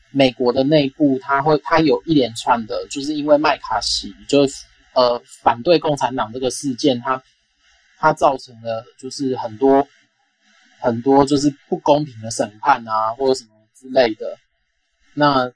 [0.09, 4.65] 美国的内部，他会他有一连串的，就是因为麦卡锡就是。
[4.93, 7.23] 呃，反对共产党这个事件，它
[7.97, 9.87] 它造成了就是很多
[10.79, 14.37] 很多就是不公平的审判啊，或者什么之类的。
[15.13, 15.51] 那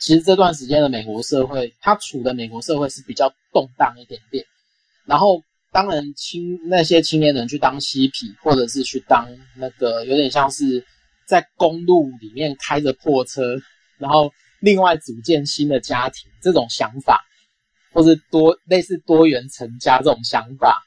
[0.00, 4.44] 其实这段时间的美国社会，它处的美国社会是比较动荡一点点。
[5.06, 10.84] 然后，当然青那些青年人去当嬉皮，或者是去当那个有点像是
[11.26, 13.42] 在公路里面开着破车，
[13.98, 17.24] 然后另外组建新的家庭这种想法。
[17.94, 20.82] 或是多类似多元成家这种想法，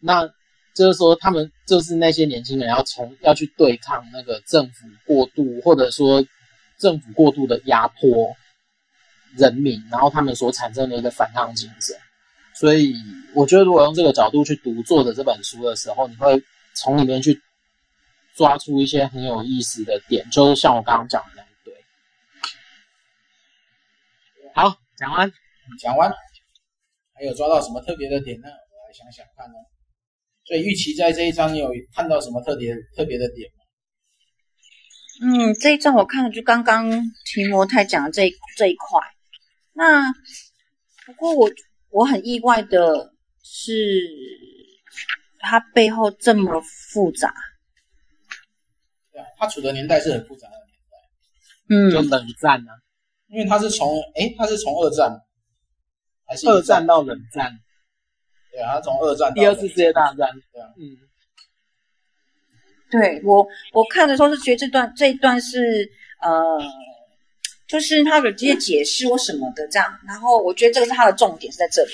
[0.00, 0.26] 那
[0.74, 6.24] 就是说他们就是那些年轻人要从要去对抗那个政府过度，或者说
[6.78, 8.36] 政府过度的压迫
[9.36, 11.96] 人民，然后他们所产生的一个反抗精神。
[12.54, 12.94] 所以
[13.34, 16.42] 我觉得，如果用这个角度去读作者这本书的时候，你会
[16.74, 17.40] 从里面去
[18.36, 21.74] 抓出一些很有意思的点，就是像我刚刚讲的那一堆。
[24.54, 25.32] 好，讲完，
[25.80, 26.12] 讲完。
[27.18, 28.46] 还有抓到什么特别的点呢？
[28.46, 29.58] 我来想想看哦。
[30.44, 33.64] 所以玉琪在这一章你有看到什么特别特别的点吗？
[35.20, 36.88] 嗯，这一章我看了，就刚刚
[37.24, 39.00] 提摩太讲的这一这一块。
[39.72, 40.00] 那
[41.06, 41.50] 不过我
[41.90, 43.72] 我很意外的是，
[45.40, 47.34] 它背后这么复杂。
[49.10, 50.96] 对啊，它处的年代是很复杂的年代。
[51.68, 52.78] 嗯，就冷战呢、啊，
[53.26, 55.20] 因为它是从诶，它是从二战。
[56.28, 57.58] 还是二战到冷战，
[58.52, 60.96] 对啊，他从二战到第二次世界大战，对啊，嗯，
[62.90, 66.60] 对我我看的时候是觉得这段这一段是呃，
[67.66, 71.92] 就是他有这些解释或什么的这样，然后我觉得这个是他的重点是在这里，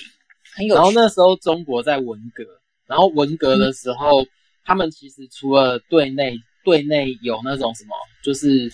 [0.57, 0.77] 很有趣。
[0.77, 2.42] 然后那时候中国在文革，
[2.87, 4.29] 然后文革的时候，嗯、
[4.64, 7.94] 他们其实除了对内对内有那种什么，
[8.25, 8.68] 就是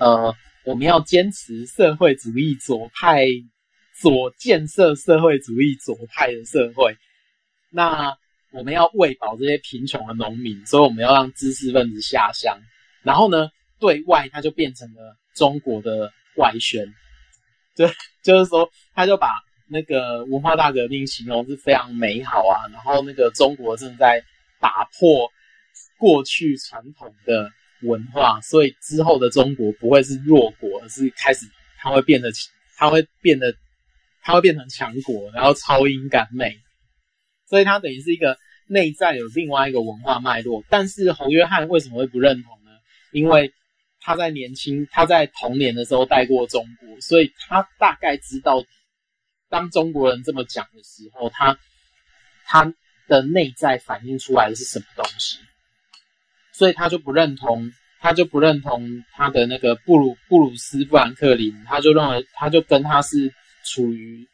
[0.00, 3.24] 呃，我们要坚持社会主义左派。
[4.00, 6.96] 左建设社会主义左派的社会，
[7.70, 8.14] 那
[8.52, 12.58] 我们要喂饱这些贫穷的农民，所以我们要让知识分子下乡。
[13.02, 16.86] 然后呢，对外他就变成了中国的外宣，
[17.74, 17.88] 就
[18.22, 19.28] 就是说，他就把
[19.68, 22.68] 那个文化大革命形容是非常美好啊。
[22.70, 24.22] 然后那个中国正在
[24.60, 25.30] 打破
[25.98, 27.50] 过去传统的
[27.82, 31.46] 文化，所以之后的中国不会是弱国，而是开始
[31.78, 32.30] 它会变得，
[32.76, 33.54] 它会变得。
[34.26, 36.58] 它会变成强国，然后超英赶美，
[37.48, 38.36] 所以它等于是一个
[38.66, 40.64] 内在有另外一个文化脉络。
[40.68, 42.72] 但是侯约翰为什么会不认同呢？
[43.12, 43.52] 因为
[44.00, 48.64] 他在年轻，他在童年的时候带过中国，所以他大概知道，
[49.48, 51.56] 当中国人这么讲的时候，他
[52.46, 52.74] 他
[53.06, 55.38] 的内在反映出来的是什么东西，
[56.52, 63.32] 所以他就不认同，他就不认同他的那个布鲁布鲁斯富兰克林，他就认为他就跟他是。
[63.66, 64.28] 处于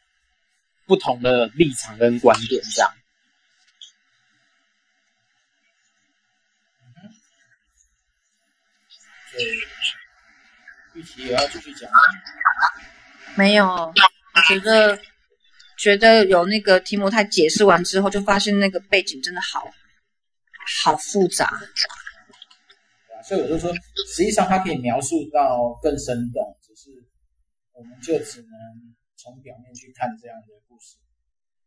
[0.85, 2.93] 不同的立场跟观点，这样。
[6.95, 7.09] 嗯，
[9.31, 9.45] 所以
[10.93, 11.89] 玉琦也要继续讲。
[13.35, 14.99] 没有，我觉得
[15.77, 19.67] 觉得有那个提摩他解释完之后，就发现那个背景真的好
[20.83, 21.51] 好复杂。
[23.27, 23.73] 所以我就说，
[24.13, 26.91] 实际上它可以描述到更生动，只是
[27.71, 28.49] 我们就只能。
[29.23, 30.97] 从表面去看这样的故事，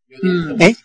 [0.09, 0.31] 有点。
[0.31, 0.77] 嗯，哎，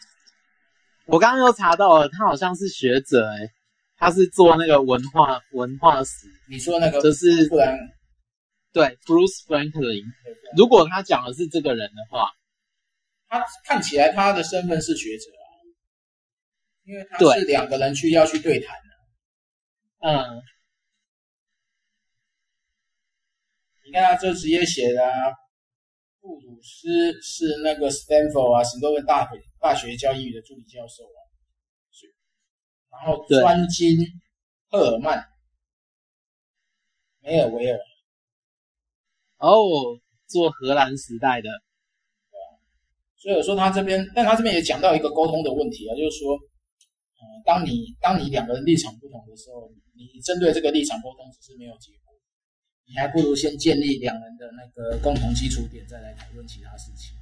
[1.05, 3.51] 我刚刚又查到了，他好像是学者，哎，
[3.97, 6.27] 他是做那个文化文化史。
[6.47, 7.77] 你说那个就是不然，
[8.71, 10.05] 对，Bruce Franklin。
[10.55, 12.31] 如果他讲的是这个人的话，
[13.27, 15.43] 他看起来他的身份是学者啊，
[16.83, 20.07] 因为他是两个人去要去对谈的。
[20.07, 20.41] 嗯，
[23.83, 25.11] 你看他这直接写的啊。
[26.21, 31.19] 布鲁斯是那个 Stanford 啊，史多文大学大学教英语的助理教授啊，
[32.91, 33.97] 然后专精
[34.69, 35.27] 赫尔曼
[37.19, 37.79] 梅尔维尔。
[39.37, 41.49] 哦，做荷兰时代的。
[43.17, 52.00] 所以我说他这边，但他这边也讲到一个沟通的问题啊，就是说，呃，当你当你两个人立场不同的时候，你针对这个立场沟通只是没有结果，
[52.91, 57.15] 你还不如先建立两人的那个共同基础点，再来讨论其他事情。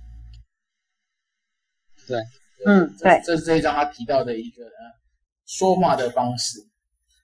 [2.08, 2.20] 对，
[2.66, 4.72] 嗯，对，这是这一章他提到的一个呃
[5.46, 6.58] 说话的方式。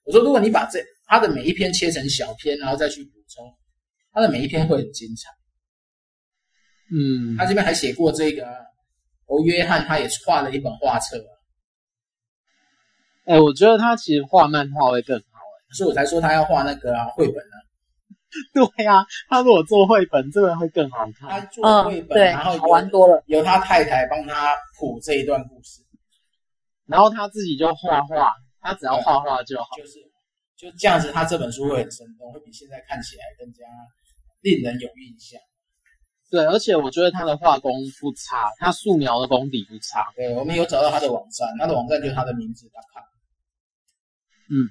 [0.04, 3.52] 我说，如果你把这他的每一篇切成小篇，然后再去补充，
[4.14, 5.32] 他的每一篇会很精彩。
[6.92, 8.46] 嗯，他这边还写过这个，
[9.26, 11.18] 哦约翰他也画了一本画册。
[13.26, 17.65] 哎、欸，我觉得他其实画漫画会更好，哎，所以我才说他要画那个啊绘本呢、啊。
[18.54, 21.30] 对呀、啊，他如果做绘本，这个会更好看。
[21.30, 25.82] 他做绘本，嗯、然后好玩多了，由他太太帮他谱这一段故事，
[26.86, 29.68] 然后他自己就画画，他只要画画就好。
[29.78, 30.00] 就是
[30.58, 33.64] 就这样子，他这本书会很生动，会比现在看起来更加
[34.42, 35.40] 令人有印象。
[36.32, 37.72] 对，而且我觉得他的画功
[38.02, 40.12] 不差，他素描的功底不差。
[40.16, 43.04] 对，我们有找到他的网站，他的网站就是他的名字，.com。
[44.50, 44.70] 嗯，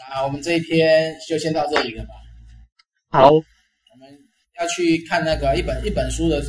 [0.00, 2.10] 好啦，我们这一篇就先到这里了吧。
[3.10, 3.40] 好，我
[3.98, 4.08] 们
[4.60, 6.42] 要去看那个一本一本书的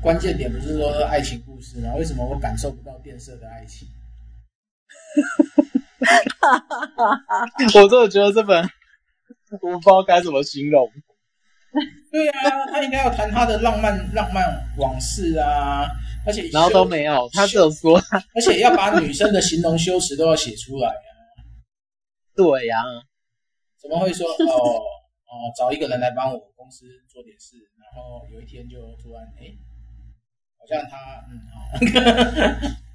[0.00, 1.94] 关键点，不是说爱情故事吗？
[1.96, 3.88] 为什么我感受不到变色的爱情？
[7.74, 8.62] 我真的觉得这本
[9.60, 10.88] 我不知道该怎么形容。
[12.10, 14.44] 对啊，他应该要谈他的浪漫浪漫
[14.78, 15.86] 往事啊，
[16.26, 18.00] 而且然后都没有，他只有说，
[18.34, 21.07] 而且要把女生的形容修辞都要写出来啊。
[22.38, 23.02] 对呀、啊，
[23.82, 24.36] 怎么会说哦
[25.26, 29.50] 哦，找一个人来帮我公司做点事，然后有一天就突然哎，
[30.56, 30.96] 好像他
[31.26, 31.58] 嗯好。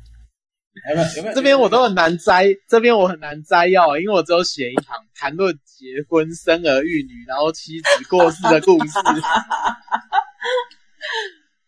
[0.89, 1.07] 有没有？
[1.17, 1.35] 有没有？
[1.35, 8.93] 这边我都很难摘，这边我很难摘要，因为我只有写一行谈论结婚、生儿育女，然后妻子过世的故事。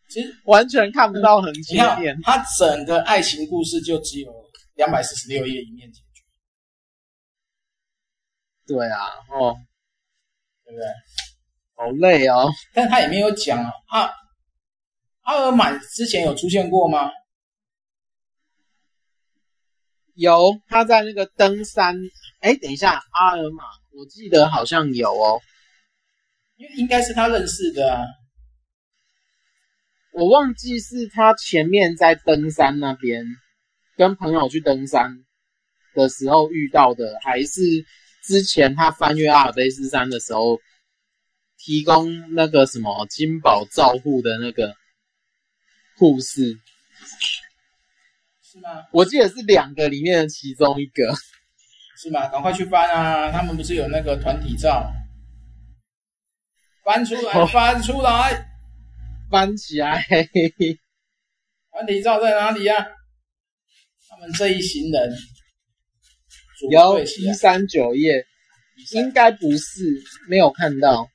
[0.10, 2.18] 其实完全看不到很前面。
[2.24, 4.32] 他整个爱情故事就只有
[4.76, 6.05] 两百四十六页，一面结局。
[8.68, 9.56] 对啊，哦，
[10.66, 10.88] 对不对？
[11.76, 12.50] 好累哦。
[12.74, 13.72] 但他也没有讲啊。
[13.90, 14.14] 阿
[15.24, 17.12] 阿尔满之前有出现过吗？
[20.14, 21.98] 有，他在那个登山。
[22.40, 25.42] 哎，等一下，阿尔玛，我记得好像有哦，
[26.58, 28.06] 因为应该是他认识的啊。
[30.14, 33.26] 我忘记是他前面在登山那边
[33.98, 35.26] 跟朋友去登山
[35.94, 37.62] 的时候遇到的，还是
[38.28, 40.60] 之前他翻越阿尔卑斯山的时候
[41.58, 44.76] 提供那个什么金宝照护的那个
[45.98, 46.60] 护士。
[48.42, 48.70] 是吗？
[48.94, 51.14] 我记得是两个里面的其中一个，
[51.98, 52.28] 是吗？
[52.30, 53.32] 赶快去翻啊！
[53.32, 54.90] 他们不是有那个团体照，
[56.84, 58.48] 翻出来，哦、翻出来，
[59.30, 60.02] 翻起来。
[61.72, 62.88] 团体照在哪里呀、啊？
[64.08, 65.14] 他们这一行人，
[66.72, 68.26] 有一三九页，
[68.94, 69.84] 应该不是，
[70.30, 71.10] 没有看到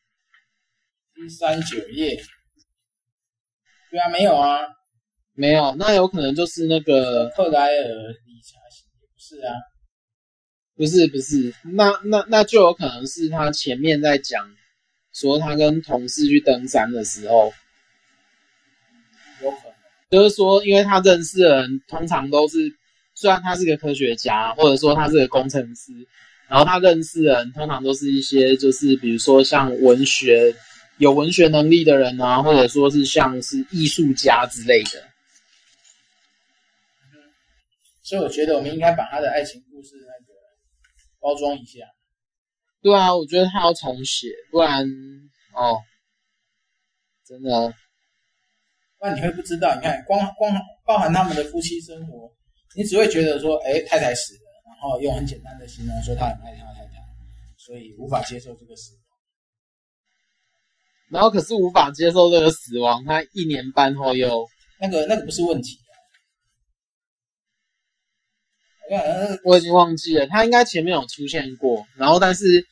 [1.16, 2.22] 一三九页。
[3.90, 4.60] 对啊，没有啊。
[5.34, 9.54] 没有，那有可能就是那个克莱尔理查型，不是啊？
[10.76, 14.54] 不是不是，那那那就有可能是他前面在讲
[15.14, 17.52] 说他跟同事去登山的时候，
[19.42, 19.74] 有可能
[20.10, 22.58] 就是说，因为他认识的人通常都是，
[23.20, 25.92] 虽然他是个科学家，或者说他是个工程师，
[26.48, 30.54] 然后他认识的人通常都是一些就是比如说像文学
[30.96, 35.04] 有文学能力的人啊，或者说是像是艺术家之类的。
[38.02, 40.32] 所以我觉得我们应该把他的爱情故事那个
[41.20, 41.80] 包装一下。
[42.80, 44.82] 对啊，我觉得他要重写，不然
[45.52, 45.76] 哦，
[47.28, 47.74] 真的，
[48.98, 49.74] 不然你会不知道。
[49.74, 50.54] 你看，光光
[50.86, 52.32] 包含他们的夫妻生活，
[52.76, 56.92] 你只会觉得说，哎，太太死了，然后用很简单的形容说他很爱他太太，
[57.56, 59.00] 所以无法接受这个死亡。
[61.10, 64.46] 然后可是无法接受这个死亡，他一年半后又
[64.80, 65.78] 那个那个不是问题。
[69.44, 72.66] 我已经忘记了，他应该前面有出现过，然后但是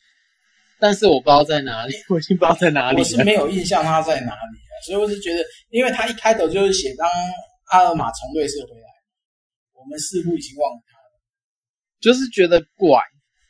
[0.80, 3.02] 但是我不知道在哪里，我已经不知道在哪里了。
[3.02, 7.08] 我是没有印象他在哪里，所以我是觉得，因为他一开头就是写当
[7.70, 8.87] 阿尔玛从瑞士回来，
[9.78, 11.20] 我们似乎已经忘了他了，
[12.00, 13.00] 就是觉得怪。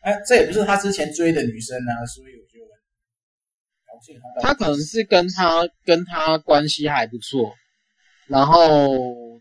[0.03, 2.61] 哎，这也不是他之前追的女生啊，所以我就
[3.87, 4.49] 高兴他。
[4.49, 7.55] 他可能是跟他跟他关系还不错，
[8.27, 9.39] 然后。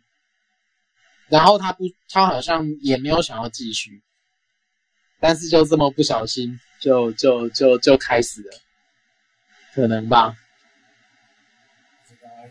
[1.29, 4.01] 然后他不，他好像也没有想要继续。
[5.19, 8.57] 但是就这么不小心，就就就就开始了，
[9.73, 10.37] 可能吧。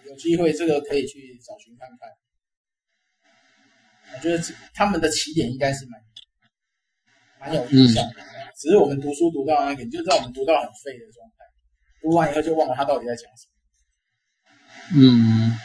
[0.04, 2.10] 有机会这个可以去找寻看看。
[4.14, 4.42] 我觉得
[4.74, 6.00] 他们的起点应该是蛮
[7.40, 11.44] 蛮有印象的，嗯，只是我们读书读到那个，你就知道我们读到很废的状态，
[12.00, 13.52] 读完以后就忘了他到底在讲什么。
[14.94, 15.58] 嗯。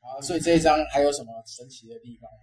[0.00, 2.38] 好，所以这一章还有什么神奇的地方呢？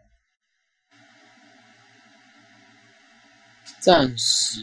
[3.80, 4.60] 暂时，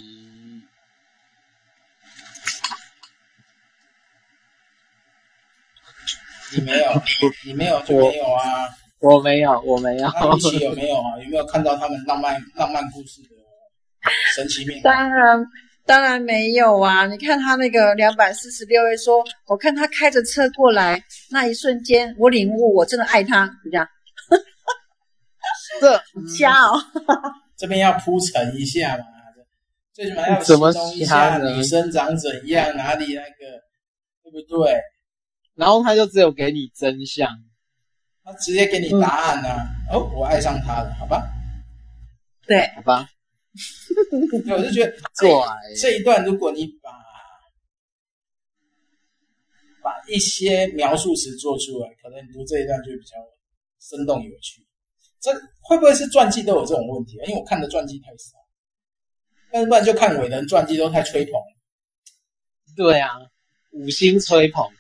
[6.53, 7.03] 你没有，
[7.45, 8.69] 你没有就没有啊。
[9.01, 10.09] 我没有，我没有。
[10.09, 11.19] 那一起有没有啊？
[11.23, 13.29] 有没有看到他们浪漫浪漫故事的
[14.35, 14.83] 神奇面？
[14.83, 15.45] 当然，
[15.87, 17.07] 当然没有啊！
[17.07, 23.89] 你看他那个两百四十六页说，我看他开着车过来那一瞬间，我领悟我真的爱他，怎么样？
[25.81, 26.81] 这瞎哦。
[27.57, 29.05] 这边要铺陈一下嘛，
[29.93, 33.63] 最起码要形容一下女生长怎样，哪里那个，
[34.23, 34.81] 对不对？
[35.55, 37.29] 然后他就只有给你真相，
[38.29, 39.57] 他直接给你答案呢、啊
[39.91, 39.97] 嗯。
[39.97, 41.27] 哦，我爱上他了，好吧？
[42.47, 43.09] 对，好吧。
[44.45, 45.27] 对， 我就觉得这
[45.81, 46.91] 这一段，如果你把
[49.83, 53.17] 把一些描述词做出来，可能你读这一段就会比较
[53.81, 54.63] 生动有趣。
[55.21, 57.25] 这会不会是传记都有这种问题啊？
[57.25, 58.37] 因为我看的传记太少，
[59.51, 61.33] 但是不然就看伟人传记都太吹捧。
[62.77, 63.09] 对啊，
[63.73, 64.71] 五星吹捧。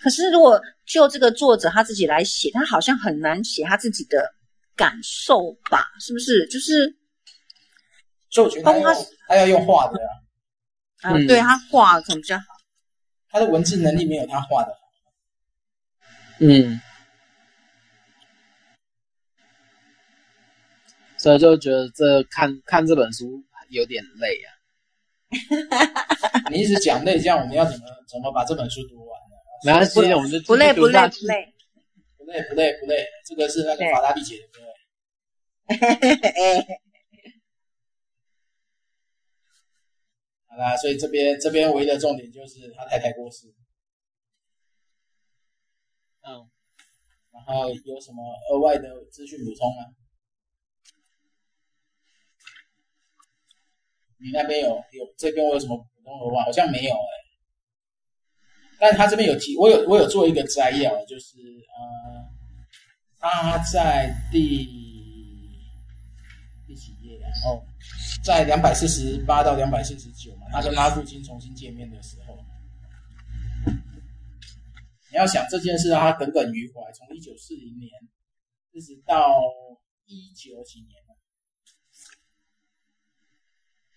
[0.00, 0.60] 可是如果
[0.90, 4.34] 就这个作者他自己来写，他好像很难写他自己的
[4.74, 5.86] 感受吧？
[6.00, 6.48] 是不是？
[6.48, 6.96] 就是，
[8.28, 10.10] 所以我觉得他他，他要用画的啊。
[11.02, 12.44] 啊，嗯、对他画可能比较好。
[13.28, 14.80] 他的文字能力没有他画的好。
[16.40, 16.80] 嗯。
[21.18, 24.50] 所以就觉得这看看这本书有点累啊。
[26.50, 29.09] 你一直讲累，这样我们要怎么怎么把这本书读完呢？
[29.64, 31.52] 没关系，我们就不累不累不累
[32.16, 34.60] 不累不累不累，这个是那个法拉利姐的歌。
[40.46, 43.54] 好啦，所以这边这边唯一的重点就是他太太过世。
[46.22, 46.50] 嗯，
[47.32, 49.94] 然后有什么额外的资讯补充吗？
[54.22, 56.44] 你那边有有这边我有什么普通的话？
[56.44, 57.19] 好像没有哎、欸，
[58.80, 61.36] 但他这边有提，我有我有做一个摘要，就是
[61.68, 62.24] 呃，
[63.18, 64.64] 他在第
[66.66, 67.28] 第几页啊？
[67.44, 67.62] 哦，
[68.24, 72.38] 在两百四十八到两百四十九嘛，他跟拉夫金重新见面的时候，
[75.10, 77.90] 你要想这件事让他耿耿于怀，从一九四零年
[78.72, 79.38] 一直到
[80.06, 80.98] 一九几年。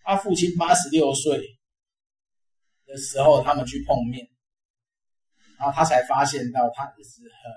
[0.06, 1.58] 他父亲八十六岁
[2.86, 4.28] 的时候，他们去碰面，
[5.64, 7.48] 然后他才发现到他一直很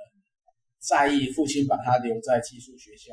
[0.79, 3.11] 在意父亲把他留在寄宿学校。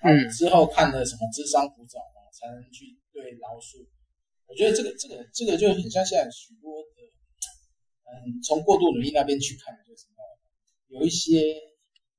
[0.00, 3.84] 嗯，之后看了什么智商辅导啊，才能去对饶恕。
[4.46, 7.04] 我觉得这个这个这个就很像现在许多的，
[8.08, 10.08] 嗯，从过度努力那边去看，就是
[10.88, 11.44] 有一些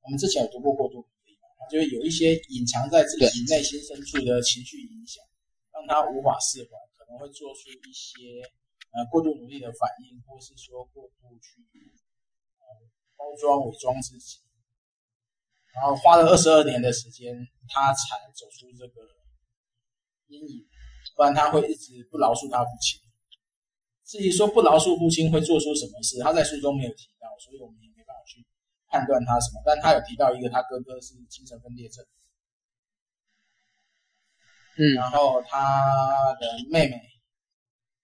[0.02, 1.50] 我们之前有读过过度努力嘛。
[1.72, 5.24] 就是有一些隐藏在自己内心深处的情绪影响，
[5.74, 8.42] 让他无法释怀，可能会做出一些
[8.90, 11.62] 呃过度努力的反应，或是说过度去
[12.58, 12.66] 呃
[13.16, 14.42] 包装伪装自己，
[15.72, 17.32] 然后花了二十二年的时间，
[17.70, 19.06] 他才走出这个
[20.28, 20.66] 阴影，
[21.16, 23.00] 不然他会一直不饶恕他父亲。
[24.04, 28.44] 至于说不饶恕父亲会做出什么事，他在书中没有提到，所以我们也没办法去。
[28.88, 29.60] 判断他什么？
[29.66, 32.06] 但他有提到一个，他哥哥是精神分裂症，
[34.78, 37.02] 嗯，然后他的妹妹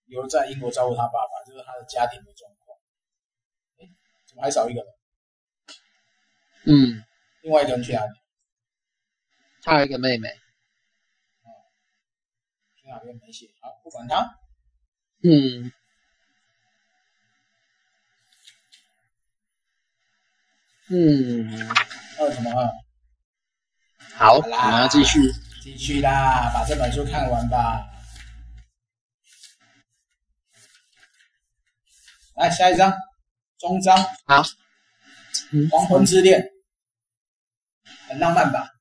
[0.05, 2.77] 留在英国照顾他爸爸，这、就是他的家庭的状况。
[3.79, 3.89] 哎，
[4.27, 4.93] 怎么还少一个人？
[6.65, 7.03] 嗯，
[7.41, 8.11] 另外一个人去哪里？
[9.63, 11.47] 他有一个妹妹，嗯，
[12.75, 13.47] 去哪边没写？
[13.61, 14.39] 好，不管他。
[15.23, 15.71] 嗯。
[20.93, 21.49] 嗯，
[22.17, 22.51] 还有什么？
[24.15, 25.19] 好，我们要继续，
[25.61, 27.85] 继续啦，把这本书看完吧。
[32.35, 32.91] 来，下一章，
[33.59, 33.95] 终章。
[34.25, 34.41] 好，
[35.69, 36.43] 黄昏之恋，
[38.07, 38.71] 很浪漫吧？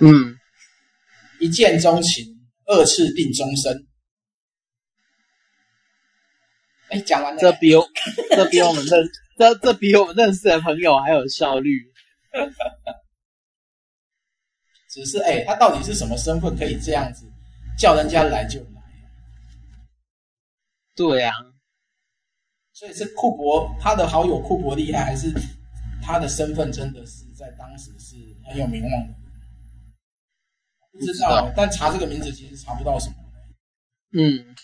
[0.00, 0.36] 嗯，
[1.38, 2.24] 一见钟情，
[2.64, 3.86] 二次定终身。
[6.88, 7.88] 哎，讲完了，这比我
[8.30, 9.08] 这比我们认
[9.38, 11.92] 这这比我们认识的朋友还有效率。
[14.88, 17.26] 只是哎，他到底是什么身份，可以这样子
[17.76, 18.82] 叫人家来就来？
[20.94, 21.52] 对呀、啊，
[22.72, 25.30] 所以是库珀他的好友库珀厉害，还是
[26.02, 28.16] 他的身份真的是在当时是
[28.46, 29.14] 很有名望的？
[30.92, 33.16] 不知道，知道，但查这个名字其实查不到什么。
[34.12, 34.54] 嗯。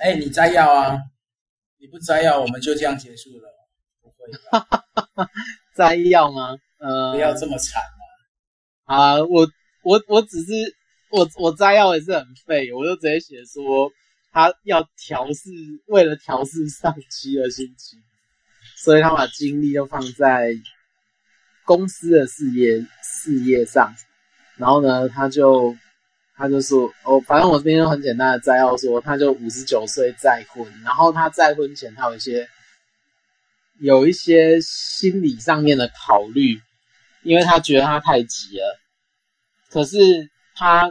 [0.00, 0.98] 哎，你摘要啊？
[1.82, 3.48] 你不摘要，我们就这样结束了？
[4.00, 4.16] 不会
[4.52, 5.28] 吧？
[5.74, 6.56] 摘要吗？
[6.78, 7.82] 呃，不要这么惨
[8.86, 8.96] 啊！
[8.96, 9.50] 啊，我
[9.82, 10.52] 我我只是
[11.10, 13.90] 我我摘要也是很废，我就直接写说
[14.30, 15.50] 他要调试，
[15.86, 17.98] 为了调试上妻的心情，
[18.76, 20.54] 所以他把精力都放在
[21.64, 23.92] 公司的事业事业上，
[24.56, 25.76] 然后呢，他就。
[26.34, 32.48] 他就说：“哦，反正我这边就很简单的摘要说，他就五十九岁再婚，然后他在婚前他有一些
[33.78, 36.60] 有一些心理上面的考虑，
[37.22, 38.80] 因为他觉得他太急了。
[39.68, 40.90] 可是他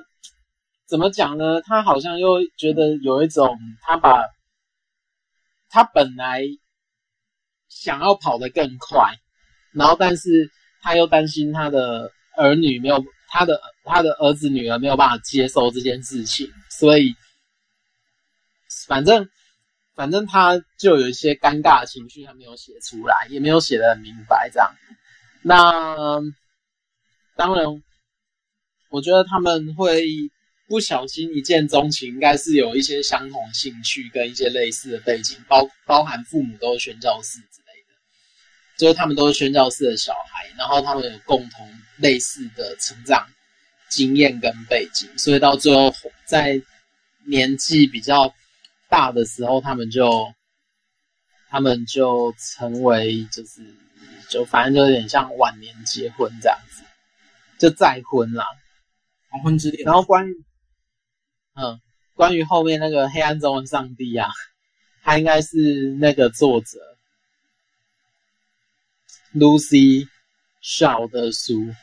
[0.87, 1.61] 怎么讲呢？
[1.61, 4.23] 他好像又觉得有一种他把
[5.69, 6.43] 他本来
[7.67, 9.15] 想要跑得更快，
[9.73, 10.49] 然后但是
[10.81, 13.03] 他又担心他的儿女没有。”
[13.34, 17.15] 他的他的儿子女儿没有办法接受这件事情，所以
[18.88, 19.29] 反正
[19.95, 24.69] 反正他就有一些尴尬的情绪，他没有写出来，也没有写的很明白这样。
[25.41, 26.19] 那
[27.38, 27.82] 当然，
[28.89, 30.05] 我觉得他们会
[30.67, 37.70] 不小心一见钟情，应该是有一些相同兴趣跟一些类似的背景，包包含父母都是宣教士之类的，
[38.82, 41.69] 就是他们都是宣教士的小孩，然后他们有共同。
[41.97, 43.27] 类似的成长
[43.88, 45.93] 经验跟背景，所以到最后
[46.25, 46.59] 在
[47.27, 48.34] 年纪比较
[48.89, 50.34] 大的时候，他们就
[51.47, 53.61] 他们就成为就是
[54.29, 56.82] 就反正就有点像晚年结婚这样子，
[57.59, 58.47] 就再婚啦，
[59.29, 59.86] 黄昏之恋。
[59.86, 60.34] 然后关于
[61.53, 61.79] 嗯，
[62.15, 64.27] 关于后面那个黑暗中的上帝啊，
[65.03, 66.90] 他应该是那个作者
[69.34, 70.07] Lucy
[70.61, 71.73] Shaw 的书。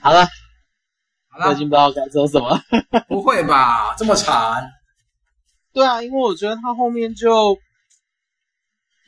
[0.00, 0.26] 好了，
[1.28, 2.60] 好了，我已经不知道该说什么。
[3.08, 4.70] 不会吧，这么惨？
[5.72, 7.58] 对啊，因为我觉得他后面就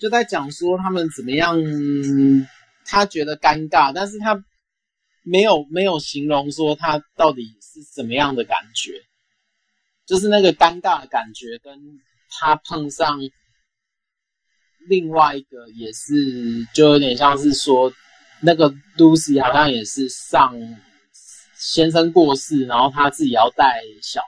[0.01, 1.57] 就在讲说他们怎么样，
[2.87, 4.43] 他觉得尴尬，但是他
[5.23, 8.93] 没有没有形容说他到底是怎么样的感觉，
[10.07, 12.01] 就是那个尴尬的感觉，跟
[12.31, 13.21] 他碰上
[14.89, 17.93] 另外一个也是，就有点像是说。
[18.41, 18.69] 那个
[18.99, 20.55] Lucy 好像也是上
[21.57, 24.27] 先生过世，然后他自己要带小孩，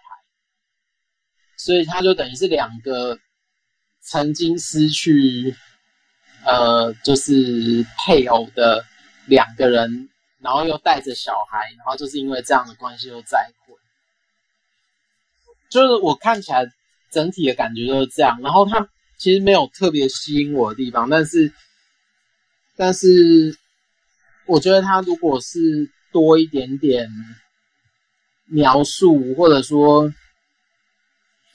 [1.58, 3.18] 所以他就等于是两个
[4.00, 5.54] 曾经失去
[6.46, 8.86] 呃就是配偶的
[9.26, 13.76] 两个人，然后又带着小孩，然后就是因为这样的关系又再婚。
[15.68, 16.64] 就是我看起来
[17.10, 18.88] 整体的感觉就是这样，然后他
[19.18, 21.52] 其实没有特别吸引我的地方，但是
[22.76, 23.56] 但是。
[24.48, 27.10] 我觉得他如果是多一点点
[28.44, 30.14] 描述，或者说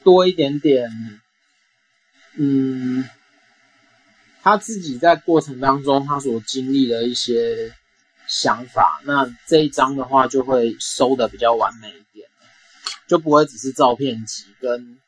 [0.03, 0.91] 多一点点，
[2.35, 3.09] 嗯，
[4.41, 7.73] 他自己在过程当中他所经历的一些
[8.27, 12.27] 想法，那这一章的话就会收的比较完美一点，
[13.07, 14.99] 就不会只是照片集跟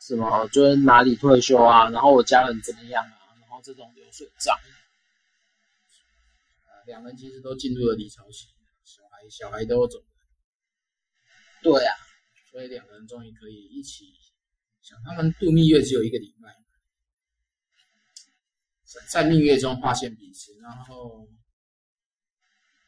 [0.00, 4.56] 什么，就是哪里退休啊，然后我家人怎么样啊，然后这种流水账。
[6.86, 8.46] 两人其实都进入了离巢期，
[8.84, 10.04] 小孩小孩都走了。
[11.62, 11.94] 对啊，
[12.50, 14.06] 所以两个人终于可以一起。
[14.80, 16.48] 想他们度蜜月只有一个礼拜，
[19.12, 21.28] 在蜜月中发现彼此，然后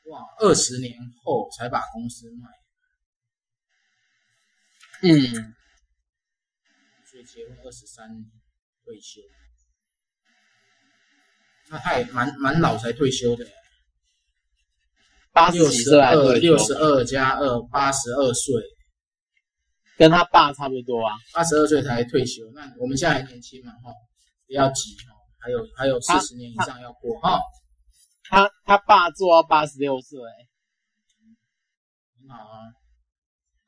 [0.05, 2.49] 哇，二十年后才把公司卖。
[5.03, 5.55] 嗯，
[7.23, 8.25] 结婚二十三年
[8.85, 9.21] 退休，
[11.68, 13.47] 那他也蛮蛮老才退休的。
[15.33, 18.55] 八十几岁还退休，六十二加二，八十二岁，
[19.97, 21.14] 跟他爸差不多啊。
[21.33, 23.93] 八十二岁才退休，那我们现在还年轻嘛，哈，
[24.47, 27.39] 不要急哈，还有还有四十年以上要过哈。
[28.25, 30.18] 他他，他爸做到八十六岁，
[32.18, 32.75] 很好啊。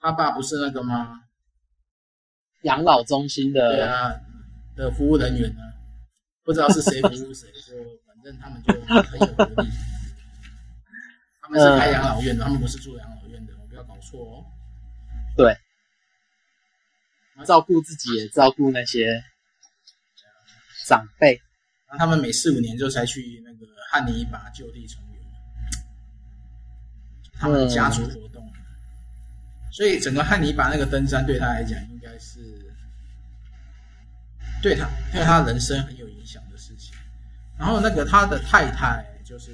[0.00, 1.20] 他爸不是那个吗？
[2.62, 4.20] 养老中心的，对啊，
[4.76, 5.60] 的服务人员呢？
[6.44, 7.74] 不知道是谁服务谁， 就
[8.06, 9.68] 反正他们就很有活力。
[11.40, 14.44] 他们是开养老院的，嗯、他们不是住养老院的，我不要搞错哦。
[15.36, 15.56] 对，
[17.44, 19.22] 照顾自己也照顾那些
[20.86, 21.40] 长辈。
[21.90, 25.20] 那他们每四五年就才去那个汉尼拔就地重游，
[27.34, 28.51] 他们的家族活动。
[29.72, 32.40] 嗯、所以整个汉尼拔那个登山对他来讲，应该是
[34.62, 36.94] 对他对他人生很有影响的事情。
[37.58, 39.50] 然后那个他的太太就是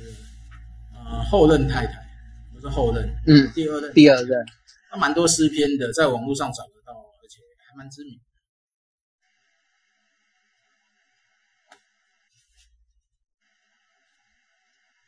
[0.92, 2.04] 呃后任太太，
[2.52, 4.44] 不是后任，嗯，第二任，第二任，
[4.90, 7.38] 他蛮多诗篇的，在网络上找得到，而且
[7.68, 8.20] 还蛮知名。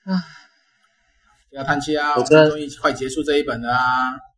[0.05, 0.25] 啊，
[1.51, 2.17] 不要叹气啊！
[2.17, 4.30] 我终于快结束这一本了啊！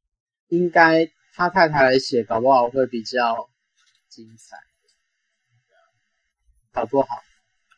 [0.52, 3.48] 应该他太太来写，搞不好会比较
[4.10, 4.58] 精彩，
[6.70, 7.08] 搞不好？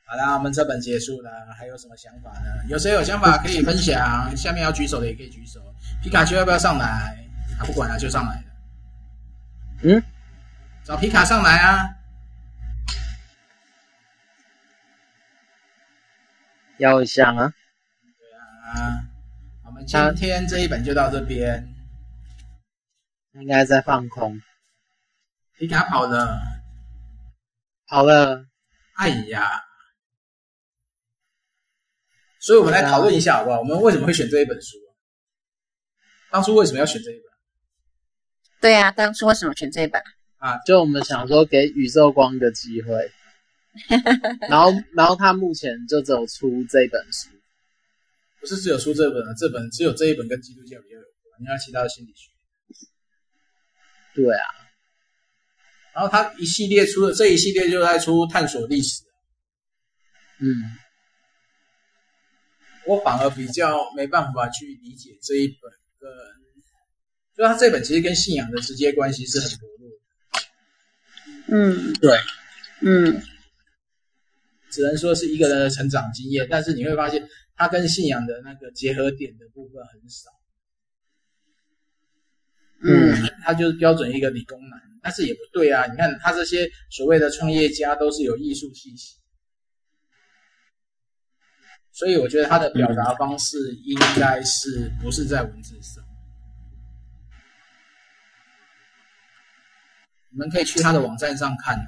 [0.07, 2.51] 好啦，我们这本结束了，还有什么想法呢？
[2.69, 4.37] 有谁有想法可以分享？
[4.37, 5.61] 下面要举手的也可以举手。
[6.03, 7.17] 皮卡丘要不要上来？
[7.57, 8.45] 他不管了，就上来了。
[9.85, 10.03] 嗯，
[10.83, 11.95] 找皮卡上来啊！
[16.79, 17.55] 要一下啊！
[18.65, 19.07] 啊，
[19.65, 21.74] 我们今天这一本就到这边，
[23.35, 24.41] 应该在放空。
[25.59, 26.39] 你给他跑了，
[27.87, 28.47] 跑了，
[28.97, 29.63] 哎呀！
[32.41, 33.61] 所以我们来讨论一下好不好？
[33.61, 34.77] 我们为什么会选这一本书？
[36.31, 37.25] 当初为什么要选这一本？
[38.61, 40.03] 对呀、啊，当初为什么选这一本？
[40.39, 43.11] 啊，就我们想说给宇宙光一个机会，
[44.51, 47.31] 然后，然后他目前就只有出这本书。
[48.41, 52.34] 不是只有出这本啊，这本只有这一本跟基督教比较有关，你看其他的心理学。
[54.15, 54.45] 对啊，
[55.95, 59.03] 然后他一系列出的这一系列就在出探索历史。
[60.39, 60.49] 嗯，
[62.87, 66.11] 我反而比较没办法去理解这一本跟，
[67.37, 69.97] 就他这本其实跟信仰的直接关系是很薄弱的。
[71.49, 72.19] 嗯，对，
[72.81, 73.23] 嗯，
[74.71, 77.29] 只能说是一个人的成长经验，但是你会发现。
[77.57, 80.29] 他跟信仰的那个结合点的部分很少，
[82.87, 85.87] 嗯，他就是标准一个理工男，但是也不对啊。
[85.87, 89.17] 你看他这些所谓的创业家都是有艺术气息，
[91.93, 96.05] 所以我觉得他的表达方式应该是不是在文字上。
[100.31, 101.79] 你们可以去他的网站上看，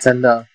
[0.00, 0.46] 真的，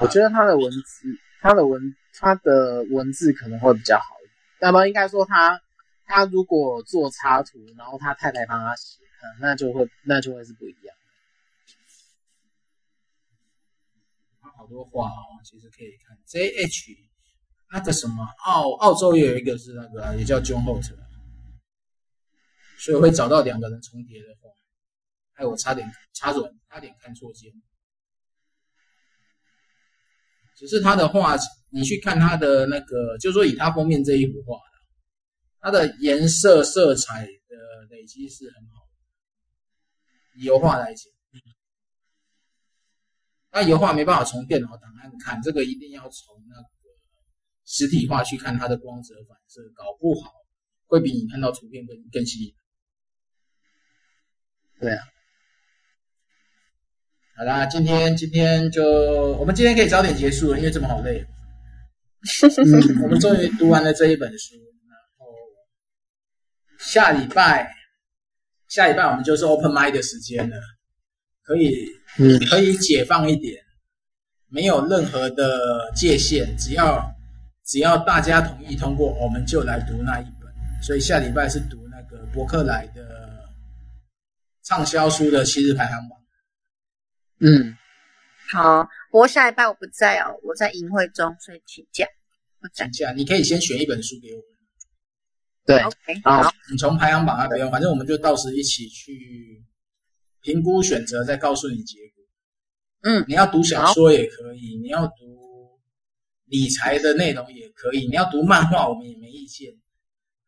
[0.00, 1.18] 我觉得他的文字。
[1.44, 4.04] 他的文，他的文字可能会比较好
[4.60, 5.60] 那么应该说他，
[6.04, 8.98] 他如果做插图，然后他太太帮他写，
[9.40, 10.96] 那就会，那就会是不一样。
[14.40, 16.96] 他好多画哦，其实可以看 JH
[17.72, 20.92] 那个什么澳澳洲也有一个是那个也叫 John Holt，
[22.78, 24.50] 所以会找到两个人重叠的画。
[25.34, 27.50] 哎我差点差准，差点看错键。
[30.54, 31.36] 只是他的画，
[31.70, 34.58] 你去看他的那个，就是说以他封面这一幅画，
[35.62, 37.56] 它的颜色色彩的
[37.88, 40.40] 累积是很好的。
[40.40, 41.04] 以油画来讲，
[43.52, 46.68] 那油画没办法从电脑档案看，这个一定要从那个
[47.64, 50.32] 实体画去看它的光泽反射，搞不好
[50.86, 52.52] 会比你看到图片更更吸引。
[54.80, 55.04] 对啊。
[57.36, 58.82] 好啦，今天今天就
[59.38, 61.24] 我们今天可以早点结束了，因为这么好累。
[63.02, 64.54] 我们终于读完了这一本书，
[66.82, 67.72] 下礼拜
[68.68, 70.56] 下礼拜我们就是 open mind 的时间了，
[71.42, 71.86] 可以
[72.18, 73.62] 嗯可以解放一点，
[74.48, 77.02] 没有任何的界限，只要
[77.64, 80.52] 只要大家同意通过，我们就来读那一本。
[80.82, 83.48] 所以下礼拜是读那个伯克莱的
[84.64, 86.18] 畅销书的七日排行榜。
[87.40, 87.76] 嗯，
[88.50, 92.06] 好，不过下礼拜我不在哦，我在营会中，所以请假。
[92.60, 94.51] 我请假，你可以先选一本书给我。
[95.64, 95.80] 对
[96.24, 99.62] 好，你从排行榜那边，反正我们就到时一起去
[100.40, 102.24] 评估选择，再告诉你结果。
[103.04, 105.12] 嗯，你要读小说也可以，你要读
[106.46, 109.70] 理财的内容也可以，你要读漫画，我们也没意见。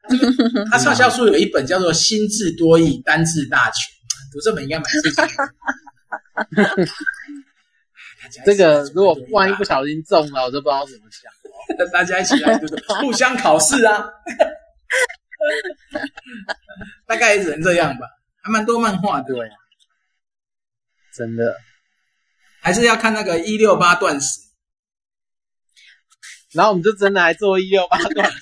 [0.71, 3.73] 他畅销书有一本叫做《心智多义，单字大全》，
[4.33, 5.27] 读这本应该蛮刺激的。
[8.45, 11.33] 这个 如果万一不小心中了，我都不知道怎么讲。
[11.91, 14.05] 大家一起来读读，互相考试啊！
[17.07, 18.09] 大概只能这样吧，
[18.43, 19.35] 还蛮多漫画的。
[19.35, 19.51] 对，
[21.13, 21.57] 真的，
[22.61, 24.41] 还是要看那个一六八断食。
[26.53, 28.39] 然后我们就真的来做一六八断食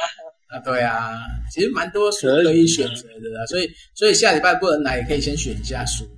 [0.48, 1.14] 啊，对啊，
[1.52, 6.08] 其实蛮多书可以选择的啦，所以所以下礼拜不能来，也可以先选一下书。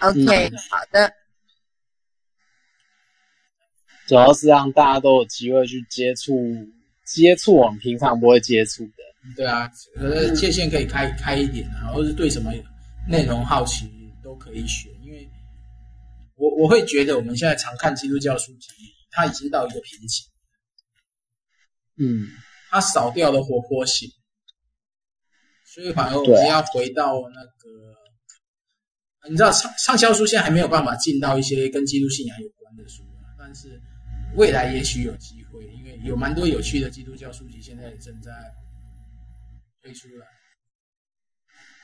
[0.00, 1.12] OK，、嗯、好的。
[4.06, 6.32] 主要是让大家都有机会去接触
[7.06, 8.92] 接触我们平常不会接触的。
[9.34, 12.52] 对啊，呃，界限可以开开一点啊，或是对什么
[13.08, 13.88] 内容好奇
[14.22, 15.28] 都可以选，因为
[16.34, 18.68] 我我会觉得我们现在常看基督教书籍，
[19.10, 20.26] 它已经到一个瓶颈。
[21.98, 22.26] 嗯。
[22.68, 24.10] 它少掉了活泼性，
[25.64, 27.94] 所以反而我们要回到那个，
[29.20, 33.04] 啊、你知道畅畅销书现在还没有办法进到一些跟基督信仰有关的书，
[33.38, 33.80] 但是
[34.36, 38.30] 未来也许有机会，因为有蛮多有趣的基督教书籍现在也正在
[39.82, 40.26] 推出来。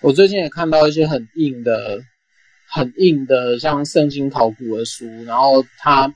[0.00, 2.00] 我最近也看到一些很硬的、
[2.68, 6.14] 很硬的像圣经考古的书，然后它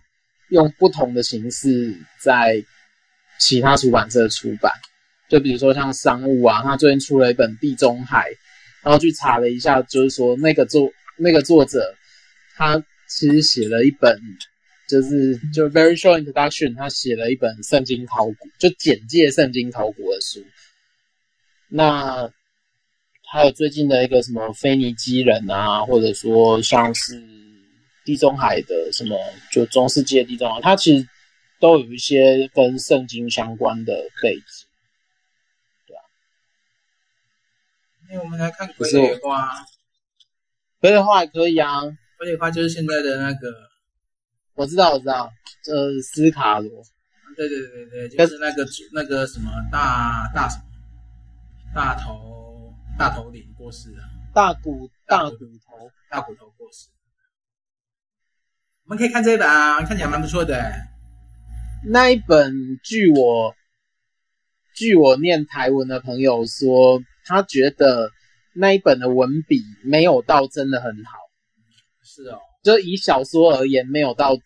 [0.50, 2.64] 用不同的形式在。
[3.38, 4.72] 其他出版社出版，
[5.28, 8.30] 就比如说像商务啊，他最近出了一本《地中海》，
[8.82, 11.94] 然后去查了一下，就是说那个作那个作者，
[12.56, 14.18] 他其实写了一本，
[14.88, 20.44] 就是就 very short introduction，他写了一本圣经考古，就简介圣经考古的书。
[21.68, 22.30] 那
[23.30, 27.22] 还有最近的一个什么腓尼基人啊，或者说像是
[28.04, 29.18] 地中海的什么，
[29.52, 31.08] 就中世纪的地中海，他其实。
[31.58, 34.66] 都有一些跟圣经相关的背景，
[35.86, 36.04] 对啊。
[38.10, 39.64] 那我们来看傀儡花，
[40.82, 41.80] 傀儡花也可以啊。
[41.80, 43.48] 傀儡花就是现在的那个，
[44.56, 45.32] 我知道，我知道，
[45.68, 46.70] 呃，斯卡罗。
[47.36, 50.64] 对对对对，就是那个那个什么大大什么
[51.74, 54.02] 大头大头领过世了，
[54.34, 56.88] 大骨大骨头大骨头过世。
[58.84, 60.72] 我们可以看这一本啊，看起来蛮不错的。
[61.84, 63.54] 那一本，据我
[64.74, 68.10] 据我念台文的朋友说，他觉得
[68.54, 71.18] 那一本的文笔没有到真的很好。
[72.02, 74.36] 是哦，就以小说而言，没有到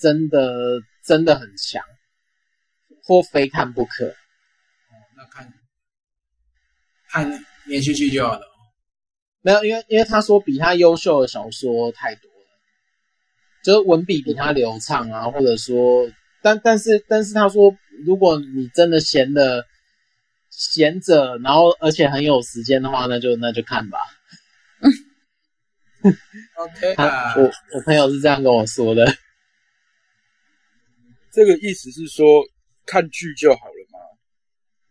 [0.00, 1.82] 真的真的很强，
[3.02, 4.06] 或非看不可。
[4.06, 5.52] 哦，那看
[7.08, 8.46] 看连续剧就好了。
[9.40, 12.46] 没有，因为因为他说比他优秀的小说太多了，
[13.64, 16.08] 就是文笔比他流畅啊，或者说。
[16.42, 19.66] 但但是但是他说，如果你真的闲的
[20.48, 23.98] 闲着，然后而且很有时间的话，那就那就看吧。
[26.04, 26.16] 嗯
[26.56, 27.42] ，OK 啊，我
[27.74, 29.06] 我朋友是这样跟我说的。
[31.32, 32.44] 这个意思是说
[32.84, 33.98] 看剧就好了吗？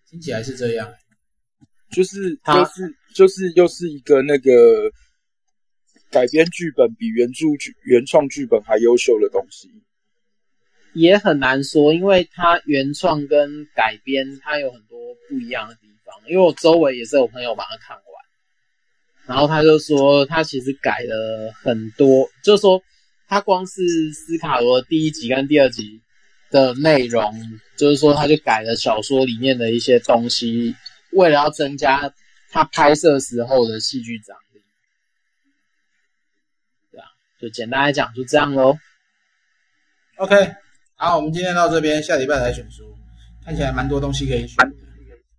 [0.09, 0.91] 听起来是这样，
[1.91, 4.91] 就是就是就是又是一个那个
[6.09, 9.69] 改编剧本比原著剧原创剧本还优秀的东西。
[10.93, 16.13] 也很难说，因为它原创跟改编，它有很多不一样的地方。
[16.27, 18.03] 因为我周围也是有朋友把它看完，
[19.25, 22.81] 然后他就说他其实改了很多，就是说
[23.27, 23.81] 他光是
[24.13, 26.01] 斯卡罗第一集跟第二集
[26.49, 27.33] 的内容，
[27.77, 30.75] 就是说他就改了小说里面的一些东西，
[31.11, 32.13] 为了要增加
[32.49, 34.61] 他拍摄时候的戏剧张力。
[36.91, 37.05] 对啊，
[37.39, 38.77] 就简单来讲就这样喽。
[40.17, 40.35] OK。
[40.95, 42.83] 好，我们今天到这边，下礼拜来选书，
[43.43, 44.75] 看起来蛮多东西可以选的。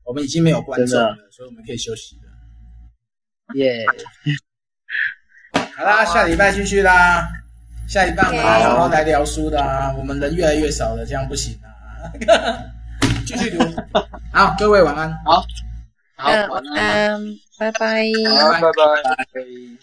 [0.05, 2.21] 我们已经没有观众了，所以我们可以休息了。
[3.55, 3.84] 耶、
[5.76, 7.28] 好啦，下礼拜继续啦。
[7.88, 9.92] 下礼拜我们来好好来聊书的啊。
[9.98, 11.68] 我们人越来越少了，这样不行啊。
[13.26, 13.64] 继续读。
[14.32, 15.12] 好，各位晚安。
[15.24, 15.44] 好，
[16.16, 17.20] 好，晚安，
[17.59, 17.78] 拜拜。
[17.78, 18.61] 拜拜。
[18.61, 19.82] 拜拜。